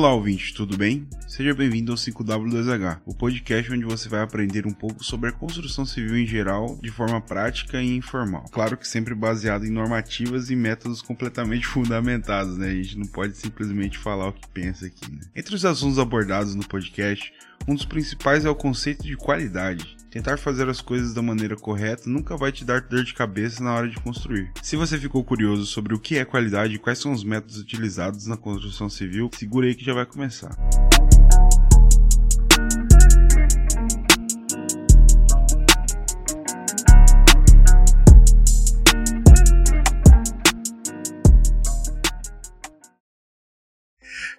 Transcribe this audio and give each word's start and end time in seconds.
Olá, 0.00 0.14
ouvinte, 0.14 0.54
tudo 0.54 0.78
bem? 0.78 1.06
Seja 1.28 1.52
bem-vindo 1.52 1.92
ao 1.92 1.98
5W2H, 1.98 3.02
o 3.04 3.14
podcast 3.14 3.70
onde 3.70 3.84
você 3.84 4.08
vai 4.08 4.22
aprender 4.22 4.66
um 4.66 4.72
pouco 4.72 5.04
sobre 5.04 5.28
a 5.28 5.32
construção 5.32 5.84
civil 5.84 6.16
em 6.16 6.26
geral, 6.26 6.78
de 6.80 6.90
forma 6.90 7.20
prática 7.20 7.82
e 7.82 7.96
informal. 7.98 8.46
Claro 8.50 8.78
que 8.78 8.88
sempre 8.88 9.14
baseado 9.14 9.66
em 9.66 9.70
normativas 9.70 10.48
e 10.48 10.56
métodos 10.56 11.02
completamente 11.02 11.66
fundamentados, 11.68 12.56
né? 12.56 12.68
A 12.68 12.74
gente 12.74 12.96
não 12.96 13.04
pode 13.04 13.36
simplesmente 13.36 13.98
falar 13.98 14.28
o 14.28 14.32
que 14.32 14.48
pensa 14.48 14.86
aqui, 14.86 15.12
né? 15.12 15.20
Entre 15.36 15.54
os 15.54 15.66
assuntos 15.66 15.98
abordados 15.98 16.54
no 16.54 16.66
podcast, 16.66 17.30
um 17.68 17.74
dos 17.74 17.84
principais 17.84 18.46
é 18.46 18.48
o 18.48 18.54
conceito 18.54 19.02
de 19.02 19.18
qualidade. 19.18 19.98
Tentar 20.10 20.38
fazer 20.38 20.68
as 20.68 20.80
coisas 20.80 21.14
da 21.14 21.22
maneira 21.22 21.54
correta 21.54 22.10
nunca 22.10 22.36
vai 22.36 22.50
te 22.50 22.64
dar 22.64 22.80
dor 22.80 23.04
de 23.04 23.14
cabeça 23.14 23.62
na 23.62 23.72
hora 23.72 23.88
de 23.88 23.96
construir. 24.00 24.50
Se 24.60 24.74
você 24.74 24.98
ficou 24.98 25.22
curioso 25.22 25.64
sobre 25.66 25.94
o 25.94 26.00
que 26.00 26.18
é 26.18 26.24
qualidade 26.24 26.74
e 26.74 26.78
quais 26.80 26.98
são 26.98 27.12
os 27.12 27.22
métodos 27.22 27.58
utilizados 27.58 28.26
na 28.26 28.36
construção 28.36 28.90
civil, 28.90 29.30
segura 29.32 29.68
aí 29.68 29.74
que 29.76 29.84
já 29.84 29.94
vai 29.94 30.04
começar. 30.04 30.50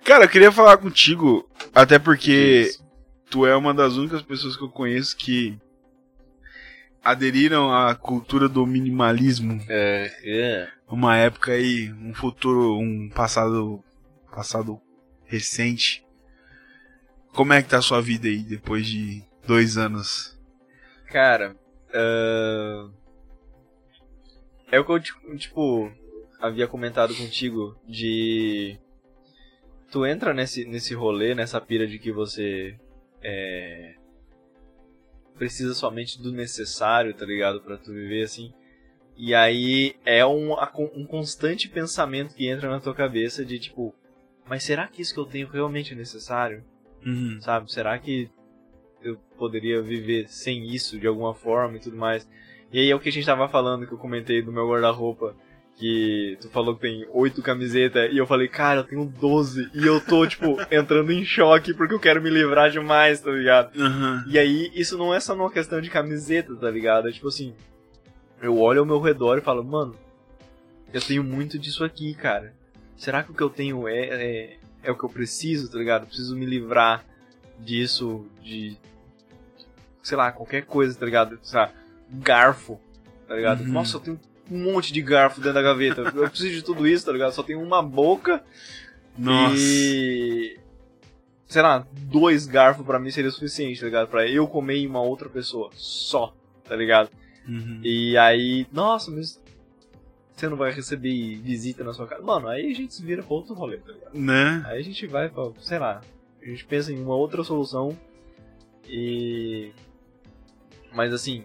Cara, 0.03 0.25
eu 0.25 0.29
queria 0.29 0.51
falar 0.51 0.75
contigo, 0.75 1.49
até 1.73 1.97
porque 1.97 2.75
tu 3.31 3.45
é 3.45 3.55
uma 3.55 3.73
das 3.73 3.95
únicas 3.95 4.21
pessoas 4.21 4.57
que 4.57 4.63
eu 4.63 4.69
conheço 4.69 5.15
que 5.15 5.57
aderiram 7.03 7.73
à 7.73 7.95
cultura 7.95 8.47
do 8.47 8.65
minimalismo. 8.65 9.61
É, 9.67 10.11
é. 10.23 10.69
Uma 10.87 11.17
época 11.17 11.53
aí, 11.53 11.91
um 11.93 12.13
futuro, 12.13 12.77
um 12.77 13.09
passado, 13.09 13.83
passado 14.33 14.79
recente. 15.25 16.05
Como 17.33 17.53
é 17.53 17.61
que 17.61 17.69
tá 17.69 17.77
a 17.77 17.81
sua 17.81 18.01
vida 18.01 18.27
aí 18.27 18.43
depois 18.43 18.85
de 18.85 19.23
dois 19.47 19.77
anos? 19.77 20.37
Cara, 21.07 21.55
uh... 21.89 22.91
é 24.71 24.79
o 24.79 24.85
que 24.85 24.91
eu, 24.91 25.37
tipo, 25.37 25.91
havia 26.39 26.67
comentado 26.67 27.15
contigo 27.15 27.77
de... 27.87 28.77
Tu 29.89 30.05
entra 30.05 30.33
nesse, 30.33 30.65
nesse 30.65 30.93
rolê, 30.93 31.35
nessa 31.35 31.59
pira 31.59 31.85
de 31.85 31.99
que 31.99 32.11
você 32.11 32.77
é, 33.21 33.95
precisa 35.37 35.73
somente 35.73 36.21
do 36.21 36.31
necessário, 36.31 37.13
tá 37.13 37.25
ligado? 37.25 37.61
Pra 37.61 37.77
tu 37.77 37.91
viver 37.91 38.23
assim. 38.23 38.53
E 39.17 39.35
aí 39.35 39.95
é 40.05 40.25
um, 40.25 40.53
um 40.95 41.05
constante 41.05 41.69
pensamento 41.69 42.33
que 42.33 42.47
entra 42.47 42.69
na 42.69 42.79
tua 42.79 42.95
cabeça 42.95 43.45
de 43.45 43.59
tipo, 43.59 43.93
mas 44.47 44.63
será 44.63 44.87
que 44.87 45.01
isso 45.01 45.13
que 45.13 45.19
eu 45.19 45.25
tenho 45.25 45.47
realmente 45.47 45.93
é 45.93 45.95
necessário? 45.95 46.63
Uhum. 47.05 47.39
Sabe? 47.41 47.71
Será 47.71 47.97
que 47.97 48.29
eu 49.03 49.17
poderia 49.37 49.81
viver 49.81 50.27
sem 50.27 50.67
isso 50.67 50.99
de 50.99 51.07
alguma 51.07 51.33
forma 51.33 51.77
e 51.77 51.79
tudo 51.79 51.97
mais? 51.97 52.27
E 52.71 52.79
aí 52.79 52.89
é 52.89 52.95
o 52.95 52.99
que 52.99 53.09
a 53.09 53.11
gente 53.11 53.25
tava 53.25 53.49
falando, 53.49 53.85
que 53.85 53.93
eu 53.93 53.97
comentei 53.97 54.41
do 54.41 54.51
meu 54.51 54.67
guarda-roupa 54.67 55.35
que 55.77 56.37
tu 56.39 56.49
falou 56.49 56.75
que 56.75 56.81
tem 56.81 57.07
oito 57.11 57.41
camisetas, 57.41 58.11
e 58.11 58.17
eu 58.17 58.27
falei, 58.27 58.47
cara, 58.47 58.81
eu 58.81 58.83
tenho 58.83 59.05
12, 59.05 59.71
e 59.73 59.85
eu 59.85 59.99
tô, 59.99 60.27
tipo, 60.27 60.57
entrando 60.71 61.11
em 61.11 61.25
choque 61.25 61.73
porque 61.73 61.93
eu 61.93 61.99
quero 61.99 62.21
me 62.21 62.29
livrar 62.29 62.69
demais, 62.69 63.21
tá 63.21 63.31
ligado? 63.31 63.75
Uhum. 63.75 64.23
E 64.27 64.37
aí, 64.37 64.71
isso 64.75 64.97
não 64.97 65.13
é 65.13 65.19
só 65.19 65.33
uma 65.33 65.51
questão 65.51 65.81
de 65.81 65.89
camiseta, 65.89 66.55
tá 66.55 66.69
ligado? 66.69 67.09
É 67.09 67.11
tipo 67.11 67.27
assim, 67.27 67.53
eu 68.41 68.57
olho 68.59 68.81
ao 68.81 68.85
meu 68.85 68.99
redor 68.99 69.37
e 69.37 69.41
falo, 69.41 69.63
mano, 69.63 69.95
eu 70.93 71.01
tenho 71.01 71.23
muito 71.23 71.57
disso 71.57 71.83
aqui, 71.83 72.13
cara. 72.13 72.53
Será 72.95 73.23
que 73.23 73.31
o 73.31 73.33
que 73.33 73.41
eu 73.41 73.49
tenho 73.49 73.87
é, 73.87 73.99
é, 73.99 74.57
é 74.83 74.91
o 74.91 74.97
que 74.97 75.03
eu 75.03 75.09
preciso, 75.09 75.71
tá 75.71 75.77
ligado? 75.77 76.03
Eu 76.03 76.07
preciso 76.07 76.35
me 76.35 76.45
livrar 76.45 77.03
disso, 77.59 78.27
de. 78.43 78.77
sei 80.03 80.17
lá, 80.17 80.31
qualquer 80.31 80.65
coisa, 80.65 80.97
tá 80.97 81.05
ligado? 81.05 81.39
Sei 81.41 81.59
lá, 81.59 81.71
garfo, 82.09 82.79
tá 83.27 83.35
ligado? 83.35 83.61
Uhum. 83.61 83.71
Nossa, 83.71 83.97
eu 83.97 84.01
tenho 84.01 84.19
um 84.51 84.71
monte 84.71 84.91
de 84.91 85.01
garfo 85.01 85.39
dentro 85.39 85.53
da 85.53 85.61
gaveta. 85.61 86.01
Eu 86.13 86.29
preciso 86.29 86.53
de 86.53 86.61
tudo 86.61 86.85
isso, 86.85 87.05
tá 87.05 87.11
ligado? 87.13 87.31
Só 87.31 87.41
tenho 87.41 87.61
uma 87.61 87.81
boca 87.81 88.43
Nossa. 89.17 89.55
e. 89.57 90.59
Sei 91.47 91.61
lá, 91.61 91.85
dois 91.93 92.45
garfos 92.45 92.85
pra 92.85 92.99
mim 92.99 93.09
seria 93.09 93.29
o 93.29 93.33
suficiente, 93.33 93.79
tá 93.79 93.85
ligado? 93.85 94.07
Pra 94.09 94.27
eu 94.27 94.47
comer 94.47 94.77
em 94.77 94.87
uma 94.87 95.01
outra 95.01 95.29
pessoa. 95.29 95.69
Só, 95.73 96.33
tá 96.67 96.75
ligado? 96.75 97.09
Uhum. 97.47 97.79
E 97.83 98.17
aí, 98.17 98.67
nossa, 98.71 99.09
mas 99.09 99.41
você 100.33 100.47
não 100.47 100.57
vai 100.57 100.71
receber 100.71 101.35
visita 101.37 101.83
na 101.83 101.93
sua 101.93 102.07
casa. 102.07 102.21
Mano, 102.21 102.47
aí 102.47 102.71
a 102.71 102.75
gente 102.75 102.93
se 102.93 103.03
vira 103.03 103.21
pra 103.21 103.33
outro 103.33 103.53
rolê, 103.53 103.77
tá 103.77 103.91
ligado? 103.91 104.13
Né? 104.13 104.63
Aí 104.65 104.79
a 104.79 104.83
gente 104.83 105.05
vai 105.07 105.29
pra, 105.29 105.49
sei 105.59 105.79
lá, 105.79 106.01
a 106.41 106.45
gente 106.45 106.65
pensa 106.65 106.91
em 106.91 107.01
uma 107.01 107.15
outra 107.15 107.43
solução 107.43 107.97
e. 108.87 109.71
Mas 110.93 111.13
assim, 111.13 111.43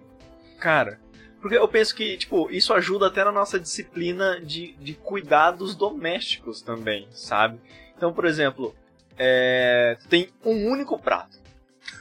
cara, 0.58 1.00
porque 1.46 1.56
eu 1.56 1.68
penso 1.68 1.94
que, 1.94 2.16
tipo, 2.16 2.50
isso 2.50 2.74
ajuda 2.74 3.06
até 3.06 3.22
na 3.22 3.30
nossa 3.30 3.56
disciplina 3.56 4.40
de, 4.40 4.72
de 4.80 4.94
cuidados 4.94 5.76
domésticos 5.76 6.60
também, 6.60 7.06
sabe? 7.12 7.60
Então, 7.96 8.12
por 8.12 8.24
exemplo, 8.24 8.74
é, 9.16 9.96
tem 10.10 10.28
um 10.44 10.68
único 10.68 10.98
prato. 10.98 11.38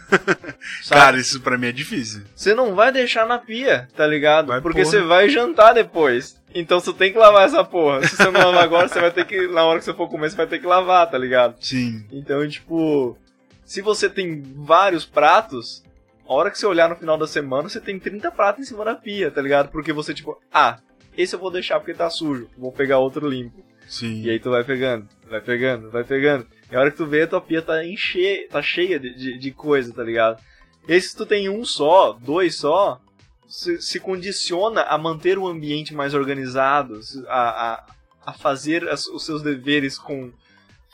Cara, 0.90 1.18
isso 1.18 1.42
pra 1.42 1.60
mim 1.60 1.68
é 1.68 1.72
difícil. 1.72 2.24
Você 2.36 2.56
não 2.56 2.74
vai 2.74 2.92
deixar 2.92 3.28
na 3.28 3.38
pia, 3.38 3.88
tá 3.96 4.08
ligado? 4.08 4.48
Vai, 4.48 4.62
Porque 4.62 4.82
porra. 4.82 4.92
você 4.92 5.02
vai 5.04 5.30
jantar 5.30 5.76
depois. 5.76 6.42
Então 6.52 6.80
você 6.80 6.92
tem 6.92 7.12
que 7.12 7.20
lavar 7.20 7.46
essa 7.46 7.64
porra. 7.64 8.02
Se 8.02 8.16
você 8.16 8.32
não 8.32 8.46
lavar 8.46 8.64
agora, 8.64 8.88
você 8.88 9.00
vai 9.00 9.12
ter 9.12 9.28
que. 9.28 9.48
Na 9.50 9.64
hora 9.64 9.78
que 9.78 9.86
você 9.86 9.94
for 9.94 10.10
comer, 10.10 10.32
você 10.32 10.38
vai 10.38 10.48
ter 10.48 10.58
que 10.58 10.66
lavar, 10.66 11.08
tá 11.08 11.20
ligado? 11.20 11.56
Sim. 11.60 12.04
Então, 12.12 12.48
tipo. 12.50 13.16
Se 13.64 13.80
você 13.84 14.10
tem 14.10 14.42
vários 14.56 15.06
pratos, 15.06 15.84
a 16.28 16.34
hora 16.34 16.52
que 16.52 16.58
você 16.58 16.66
olhar 16.66 16.90
no 16.90 16.96
final 16.96 17.18
da 17.18 17.28
semana, 17.28 17.70
você 17.70 17.80
tem 17.80 18.00
30 18.00 18.32
pratos 18.32 18.62
em 18.64 18.66
cima 18.68 18.84
da 18.86 18.96
pia, 18.96 19.30
tá 19.32 19.42
ligado? 19.42 19.70
Porque 19.72 19.94
você, 19.94 20.14
tipo, 20.14 20.40
ah, 20.54 20.80
esse 21.18 21.36
eu 21.36 21.40
vou 21.40 21.52
deixar 21.52 21.80
porque 21.80 21.94
tá 21.94 22.10
sujo. 22.10 22.50
Vou 22.58 22.72
pegar 22.72 23.00
outro 23.00 23.28
limpo. 23.30 23.64
Sim. 23.88 24.22
E 24.24 24.30
aí 24.32 24.40
tu 24.40 24.50
vai 24.50 24.64
pegando, 24.64 25.08
vai 25.30 25.42
pegando, 25.42 25.92
vai 25.92 26.04
pegando. 26.04 26.48
E 26.72 26.76
a 26.76 26.80
hora 26.80 26.90
que 26.92 26.98
tu 26.98 27.06
vê, 27.06 27.22
a 27.22 27.28
tua 27.28 27.40
pia 27.42 27.62
tá, 27.62 27.86
enche... 27.86 28.48
tá 28.50 28.62
cheia 28.62 29.00
de, 29.00 29.14
de, 29.16 29.38
de 29.38 29.52
coisa, 29.52 29.94
tá 29.94 30.04
ligado? 30.04 30.42
E 30.88 30.94
aí, 30.94 31.02
se 31.02 31.16
tu 31.16 31.26
tem 31.26 31.48
um 31.50 31.64
só, 31.64 32.14
dois 32.14 32.58
só, 32.58 33.00
se, 33.48 33.80
se 33.82 34.00
condiciona 34.00 34.82
a 34.82 34.98
manter 34.98 35.38
o 35.38 35.48
ambiente 35.48 35.94
mais 35.94 36.14
organizado, 36.14 37.00
a, 37.28 37.74
a, 37.74 37.86
a 38.26 38.34
fazer 38.34 38.88
as- 38.90 39.08
os 39.08 39.24
seus 39.26 39.42
deveres 39.44 39.98
com, 40.00 40.32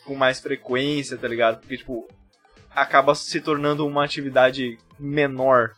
com 0.05 0.15
mais 0.15 0.39
frequência, 0.39 1.17
tá 1.17 1.27
ligado? 1.27 1.59
Porque, 1.61 1.77
tipo, 1.77 2.07
acaba 2.75 3.13
se 3.15 3.41
tornando 3.41 3.85
uma 3.85 4.03
atividade 4.03 4.77
menor, 4.99 5.71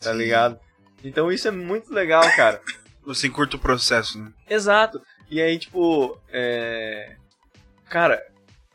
tá 0.00 0.12
Sim. 0.12 0.18
ligado? 0.18 0.58
Então 1.02 1.30
isso 1.30 1.48
é 1.48 1.50
muito 1.50 1.92
legal, 1.92 2.22
cara. 2.36 2.60
Você 3.04 3.26
encurta 3.26 3.56
o 3.56 3.60
processo, 3.60 4.18
né? 4.18 4.32
Exato. 4.48 5.00
E 5.30 5.40
aí, 5.40 5.58
tipo, 5.58 6.18
é... 6.30 7.16
Cara, 7.88 8.22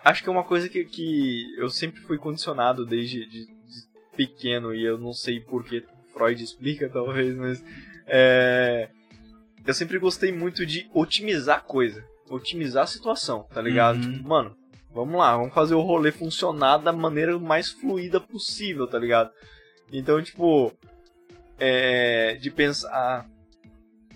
acho 0.04 0.22
que 0.22 0.30
é 0.30 0.32
uma 0.32 0.44
coisa 0.44 0.70
que, 0.70 0.86
que 0.86 1.56
eu 1.58 1.70
sempre 1.70 2.02
fui 2.02 2.18
condicionado 2.18 2.86
desde 2.86 3.26
de, 3.26 3.46
de 3.48 3.88
pequeno, 4.16 4.74
e 4.74 4.86
eu 4.86 5.00
não 5.00 5.14
sei 5.14 5.40
por 5.40 5.64
que 5.64 5.84
Freud 6.14 6.44
explica, 6.44 6.90
talvez, 6.90 7.36
mas... 7.36 7.64
É... 8.06 8.90
Eu 9.66 9.74
sempre 9.74 9.98
gostei 9.98 10.32
muito 10.32 10.66
de 10.66 10.90
otimizar 10.94 11.64
coisa. 11.64 12.04
Otimizar 12.30 12.84
a 12.84 12.88
situação, 12.88 13.44
tá 13.52 13.62
ligado? 13.62 13.96
Uhum. 13.96 14.14
Tipo, 14.14 14.28
mano, 14.28 14.56
vamos 14.94 15.16
lá, 15.18 15.38
vamos 15.38 15.54
fazer 15.54 15.76
o 15.76 15.82
rolê 15.82 16.12
funcionar 16.12 16.78
da 16.78 16.92
maneira 16.92 17.38
mais 17.40 17.70
fluida 17.70 18.20
possível, 18.20 18.88
tá 18.88 18.98
ligado? 19.00 19.32
Então, 19.92 20.22
tipo... 20.22 20.74
É... 21.60 22.36
De 22.36 22.50
pensar 22.50 23.28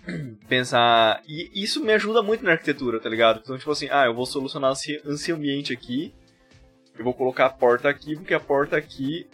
pensar. 0.47 1.21
E 1.27 1.49
isso 1.53 1.83
me 1.83 1.93
ajuda 1.93 2.21
muito 2.21 2.43
na 2.43 2.51
arquitetura, 2.51 2.99
tá 2.99 3.09
ligado? 3.09 3.39
Então, 3.43 3.57
tipo 3.57 3.71
assim, 3.71 3.87
ah, 3.91 4.05
eu 4.05 4.13
vou 4.13 4.25
solucionar 4.25 4.73
esse, 4.73 5.31
ambiente 5.31 5.73
aqui. 5.73 6.13
Eu 6.97 7.03
vou 7.03 7.13
colocar 7.13 7.45
a 7.47 7.49
porta 7.49 7.89
aqui, 7.89 8.15
porque 8.15 8.33
a 8.33 8.39
porta 8.39 8.77
aqui. 8.77 9.27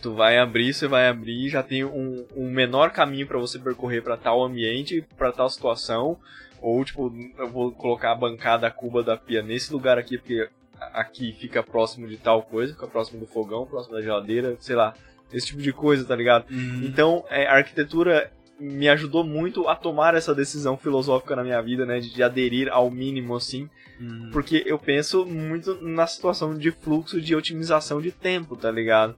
Tu 0.00 0.12
vai 0.12 0.36
abrir, 0.36 0.74
você 0.74 0.88
vai 0.88 1.06
abrir, 1.06 1.48
já 1.48 1.62
tem 1.62 1.84
um, 1.84 2.26
um 2.34 2.50
menor 2.50 2.90
caminho 2.90 3.24
pra 3.24 3.38
você 3.38 3.56
percorrer 3.56 4.02
pra 4.02 4.16
tal 4.16 4.42
ambiente, 4.42 5.04
pra 5.16 5.30
tal 5.30 5.48
situação. 5.48 6.18
Ou, 6.62 6.84
tipo, 6.84 7.12
eu 7.36 7.50
vou 7.50 7.72
colocar 7.72 8.12
a 8.12 8.14
bancada, 8.14 8.68
a 8.68 8.70
cuba 8.70 9.02
da 9.02 9.16
pia 9.16 9.42
nesse 9.42 9.72
lugar 9.72 9.98
aqui, 9.98 10.16
porque 10.16 10.48
aqui 10.92 11.32
fica 11.32 11.60
próximo 11.60 12.06
de 12.06 12.16
tal 12.16 12.42
coisa, 12.42 12.72
fica 12.72 12.86
próximo 12.86 13.18
do 13.18 13.26
fogão, 13.26 13.66
próximo 13.66 13.96
da 13.96 14.02
geladeira, 14.02 14.56
sei 14.60 14.76
lá. 14.76 14.94
Esse 15.32 15.48
tipo 15.48 15.60
de 15.60 15.72
coisa, 15.72 16.04
tá 16.04 16.14
ligado? 16.14 16.48
Uhum. 16.50 16.84
Então, 16.84 17.24
é, 17.28 17.46
a 17.46 17.54
arquitetura 17.54 18.30
me 18.60 18.88
ajudou 18.88 19.24
muito 19.24 19.66
a 19.66 19.74
tomar 19.74 20.14
essa 20.14 20.32
decisão 20.32 20.76
filosófica 20.76 21.34
na 21.34 21.42
minha 21.42 21.60
vida, 21.60 21.84
né? 21.84 21.98
De, 21.98 22.14
de 22.14 22.22
aderir 22.22 22.68
ao 22.70 22.88
mínimo, 22.90 23.34
assim. 23.34 23.68
Uhum. 24.00 24.30
Porque 24.32 24.62
eu 24.64 24.78
penso 24.78 25.26
muito 25.26 25.82
na 25.82 26.06
situação 26.06 26.56
de 26.56 26.70
fluxo 26.70 27.20
de 27.20 27.34
otimização 27.34 28.00
de 28.00 28.12
tempo, 28.12 28.56
tá 28.56 28.70
ligado? 28.70 29.16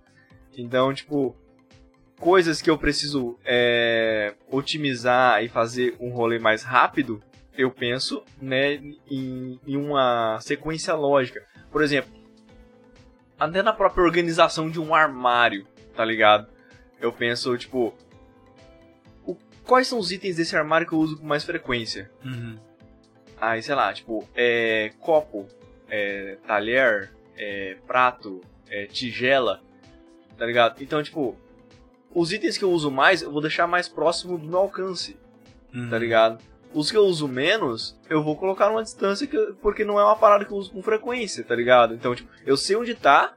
Então, 0.56 0.94
tipo, 0.94 1.36
coisas 2.18 2.62
que 2.62 2.70
eu 2.70 2.78
preciso 2.78 3.36
é, 3.44 4.34
otimizar 4.50 5.42
e 5.44 5.48
fazer 5.48 5.94
um 6.00 6.10
rolê 6.10 6.38
mais 6.38 6.62
rápido, 6.62 7.22
eu 7.56 7.70
penso, 7.70 8.22
né, 8.40 8.74
em, 9.10 9.58
em 9.66 9.76
uma 9.76 10.38
sequência 10.40 10.94
lógica. 10.94 11.44
Por 11.70 11.82
exemplo, 11.82 12.10
até 13.38 13.62
na 13.62 13.72
própria 13.72 14.04
organização 14.04 14.70
de 14.70 14.80
um 14.80 14.94
armário, 14.94 15.66
tá 15.96 16.04
ligado? 16.04 16.48
Eu 17.00 17.12
penso, 17.12 17.56
tipo, 17.58 17.94
o- 19.26 19.36
quais 19.64 19.86
são 19.88 19.98
os 19.98 20.10
itens 20.12 20.36
desse 20.36 20.56
armário 20.56 20.86
que 20.86 20.92
eu 20.92 20.98
uso 20.98 21.16
com 21.18 21.26
mais 21.26 21.44
frequência? 21.44 22.10
Uhum. 22.24 22.58
Aí, 23.40 23.62
sei 23.62 23.74
lá, 23.74 23.92
tipo, 23.92 24.26
é 24.34 24.92
copo, 25.00 25.46
é 25.88 26.38
talher, 26.46 27.12
é 27.36 27.76
prato, 27.86 28.40
é 28.68 28.86
tigela, 28.86 29.60
tá 30.38 30.46
ligado? 30.46 30.82
Então, 30.82 31.02
tipo, 31.02 31.36
os 32.14 32.32
itens 32.32 32.56
que 32.56 32.64
eu 32.64 32.70
uso 32.70 32.90
mais, 32.90 33.22
eu 33.22 33.30
vou 33.30 33.40
deixar 33.42 33.66
mais 33.66 33.88
próximo 33.88 34.38
do 34.38 34.46
meu 34.46 34.58
alcance, 34.58 35.16
Uhum. 35.74 35.90
tá 35.90 35.98
ligado? 35.98 36.42
Os 36.74 36.90
que 36.90 36.96
eu 36.96 37.04
uso 37.04 37.28
menos, 37.28 37.96
eu 38.10 38.22
vou 38.22 38.36
colocar 38.36 38.68
numa 38.68 38.82
distância 38.82 39.26
que, 39.26 39.38
porque 39.62 39.84
não 39.84 39.98
é 39.98 40.04
uma 40.04 40.16
parada 40.16 40.44
que 40.44 40.52
eu 40.52 40.56
uso 40.56 40.72
com 40.72 40.82
frequência, 40.82 41.44
tá 41.44 41.54
ligado? 41.54 41.94
Então, 41.94 42.14
tipo, 42.14 42.28
eu 42.44 42.56
sei 42.56 42.74
onde 42.76 42.94
tá, 42.94 43.32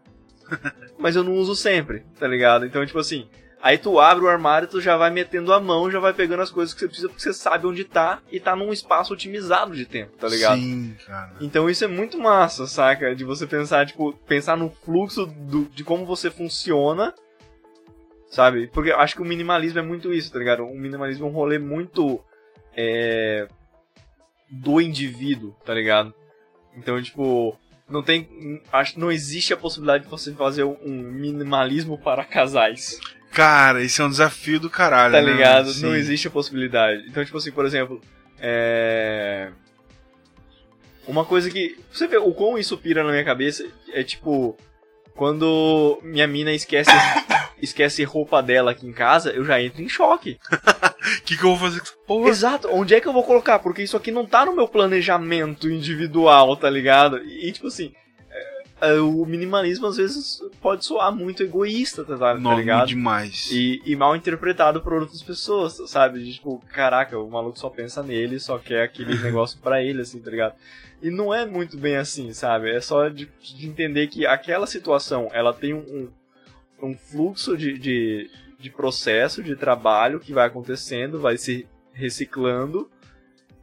mas 0.98 1.16
eu 1.16 1.24
não 1.24 1.34
uso 1.34 1.56
sempre, 1.56 2.04
tá 2.20 2.28
ligado? 2.28 2.66
Então, 2.66 2.84
tipo 2.86 2.98
assim, 2.98 3.28
aí 3.62 3.78
tu 3.78 4.00
abre 4.00 4.24
o 4.26 4.28
armário, 4.28 4.68
tu 4.68 4.82
já 4.82 4.98
vai 4.98 5.10
metendo 5.12 5.54
a 5.54 5.60
mão, 5.60 5.92
já 5.92 6.00
vai 6.00 6.14
pegando 6.14 6.42
as 6.42 6.50
coisas 6.50 6.74
que 6.74 6.80
você 6.80 6.88
precisa, 6.88 7.08
porque 7.10 7.22
você 7.22 7.34
sabe 7.34 7.68
onde 7.68 7.84
tá 7.84 8.20
e 8.32 8.40
tá 8.40 8.56
num 8.56 8.74
espaço 8.74 9.14
otimizado 9.14 9.76
de 9.76 9.86
tempo, 9.86 10.18
tá 10.18 10.28
ligado? 10.28 10.58
Sim, 10.60 10.96
cara. 11.06 11.36
Então 11.40 11.70
isso 11.70 11.84
é 11.84 11.88
muito 11.88 12.18
massa, 12.18 12.66
saca? 12.66 13.14
De 13.16 13.24
você 13.24 13.46
pensar, 13.46 13.86
tipo, 13.86 14.14
pensar 14.28 14.58
no 14.58 14.70
fluxo 14.84 15.26
do- 15.28 15.66
de 15.66 15.84
como 15.84 16.06
você 16.06 16.32
funciona, 16.32 17.14
sabe? 18.30 18.68
Porque 18.68 18.92
eu 18.92 19.00
acho 19.00 19.16
que 19.16 19.22
o 19.22 19.26
minimalismo 19.26 19.80
é 19.80 19.84
muito 19.84 20.14
isso, 20.14 20.32
tá 20.32 20.40
ligado? 20.40 20.64
O 20.64 20.76
minimalismo 20.78 21.26
é 21.26 21.30
um 21.30 21.34
rolê 21.34 21.60
muito 21.60 22.20
é, 22.78 23.48
do 24.50 24.80
indivíduo, 24.80 25.56
tá 25.66 25.74
ligado? 25.74 26.14
Então, 26.78 27.02
tipo, 27.02 27.58
não 27.90 28.04
tem, 28.04 28.62
acho, 28.72 29.00
não 29.00 29.12
existe 29.12 29.52
a 29.54 29.58
possibilidade 29.58 30.04
de 30.04 30.10
você 30.10 30.32
fazer 30.34 30.64
um 30.64 31.02
minimalismo 31.12 31.98
para 31.98 32.24
casais. 32.24 33.00
Cara, 33.32 33.84
esse 33.84 34.00
é 34.00 34.06
um 34.06 34.10
desafio 34.10 34.60
do 34.60 34.70
caralho, 34.70 35.14
Tá 35.14 35.22
né? 35.22 35.32
ligado? 35.32 35.72
Sim. 35.74 35.82
Não 35.88 35.96
existe 35.96 36.28
a 36.28 36.32
possibilidade. 36.32 37.06
Então, 37.08 37.26
tipo 37.26 37.38
assim, 37.38 37.52
por 37.52 37.66
exemplo, 37.66 38.00
é. 38.40 39.50
Uma 41.08 41.24
coisa 41.26 41.50
que. 41.50 41.78
Você 41.92 42.08
vê 42.08 42.18
o 42.18 42.34
quão 42.34 42.58
isso 42.58 42.78
pira 42.78 43.04
na 43.04 43.12
minha 43.12 43.24
cabeça 43.24 43.66
é 43.92 44.04
tipo. 44.04 44.58
Quando 45.16 46.00
minha 46.04 46.28
mina 46.28 46.52
esquece, 46.52 46.92
esquece 47.62 48.04
roupa 48.04 48.42
dela 48.44 48.72
aqui 48.72 48.86
em 48.86 48.94
casa, 48.94 49.32
eu 49.32 49.44
já 49.44 49.60
entro 49.62 49.82
em 49.82 49.90
choque. 49.90 50.38
O 51.18 51.22
que, 51.24 51.38
que 51.38 51.44
eu 51.44 51.50
vou 51.50 51.58
fazer 51.58 51.80
com 51.80 51.86
essa 51.86 51.98
porra? 52.06 52.30
Exato, 52.30 52.68
onde 52.72 52.94
é 52.96 53.02
que 53.02 53.08
eu 53.08 53.14
vou 53.14 53.24
colocar? 53.24 53.60
Porque 53.60 53.82
isso 53.82 53.98
aqui 53.98 54.12
não 54.12 54.26
tá 54.26 54.46
no 54.46 54.56
meu 54.56 54.68
planejamento 54.68 55.70
individual, 55.70 56.56
tá 56.58 56.70
ligado? 56.70 57.18
E, 57.24 57.52
tipo 57.52 57.68
assim, 57.68 57.94
é, 58.30 58.90
é, 58.90 59.00
o 59.00 59.26
minimalismo 59.26 59.88
às 59.88 59.98
vezes 59.98 60.42
pode 60.62 60.86
soar 60.86 61.14
muito 61.16 61.44
egoísta, 61.44 62.04
tá, 62.04 62.18
tá 62.18 62.34
Não, 62.36 62.58
ligado? 62.58 62.88
demais. 62.88 63.50
E, 63.52 63.82
e 63.86 63.96
mal 63.96 64.16
interpretado 64.16 64.82
por 64.82 64.94
outras 64.94 65.22
pessoas, 65.24 65.82
sabe? 65.88 66.24
De, 66.24 66.34
tipo, 66.34 66.62
caraca, 66.74 67.18
o 67.18 67.30
maluco 67.30 67.58
só 67.58 67.70
pensa 67.70 68.04
nele, 68.04 68.40
só 68.40 68.58
quer 68.58 68.84
aquele 68.84 69.18
negócio 69.22 69.60
pra 69.60 69.82
ele, 69.82 70.02
assim, 70.02 70.20
tá 70.20 70.30
ligado? 70.32 70.56
E 71.02 71.12
não 71.12 71.34
é 71.34 71.46
muito 71.46 71.78
bem 71.78 71.96
assim, 71.96 72.34
sabe? 72.34 72.72
É 72.72 72.82
só 72.82 73.08
de, 73.08 73.30
de 73.40 73.68
entender 73.68 74.08
que 74.08 74.26
aquela 74.26 74.66
situação, 74.66 75.30
ela 75.32 75.54
tem 75.54 75.74
um, 75.74 76.10
um, 76.82 76.90
um 76.90 76.98
fluxo 76.98 77.56
de, 77.56 77.78
de, 77.78 78.30
de 78.60 78.70
processo, 78.70 79.44
de 79.44 79.56
trabalho 79.56 80.20
que 80.20 80.34
vai 80.34 80.48
acontecendo, 80.48 81.20
vai 81.20 81.38
se 81.38 81.68
reciclando. 81.94 82.90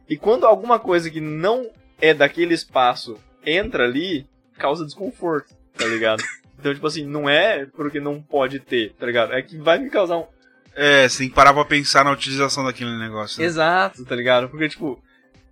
E 0.07 0.15
quando 0.17 0.45
alguma 0.45 0.79
coisa 0.79 1.09
que 1.09 1.19
não 1.19 1.69
é 1.99 2.13
daquele 2.13 2.53
espaço 2.53 3.17
entra 3.45 3.85
ali, 3.85 4.27
causa 4.57 4.85
desconforto, 4.85 5.53
tá 5.77 5.85
ligado? 5.85 6.23
Então, 6.57 6.73
tipo 6.73 6.87
assim, 6.87 7.05
não 7.05 7.29
é 7.29 7.65
porque 7.65 7.99
não 7.99 8.21
pode 8.21 8.59
ter, 8.59 8.93
tá 8.93 9.05
ligado? 9.05 9.33
É 9.33 9.41
que 9.41 9.57
vai 9.57 9.77
me 9.77 9.89
causar 9.89 10.17
um, 10.19 10.25
É, 10.73 11.07
você 11.07 11.17
tem 11.19 11.29
que 11.29 11.35
parar 11.35 11.53
pra 11.53 11.65
pensar 11.65 12.05
na 12.05 12.11
utilização 12.11 12.63
daquele 12.63 12.97
negócio. 12.97 13.41
né? 13.41 13.45
Exato, 13.45 14.05
tá 14.05 14.15
ligado? 14.15 14.47
Porque, 14.49 14.69
tipo, 14.69 14.97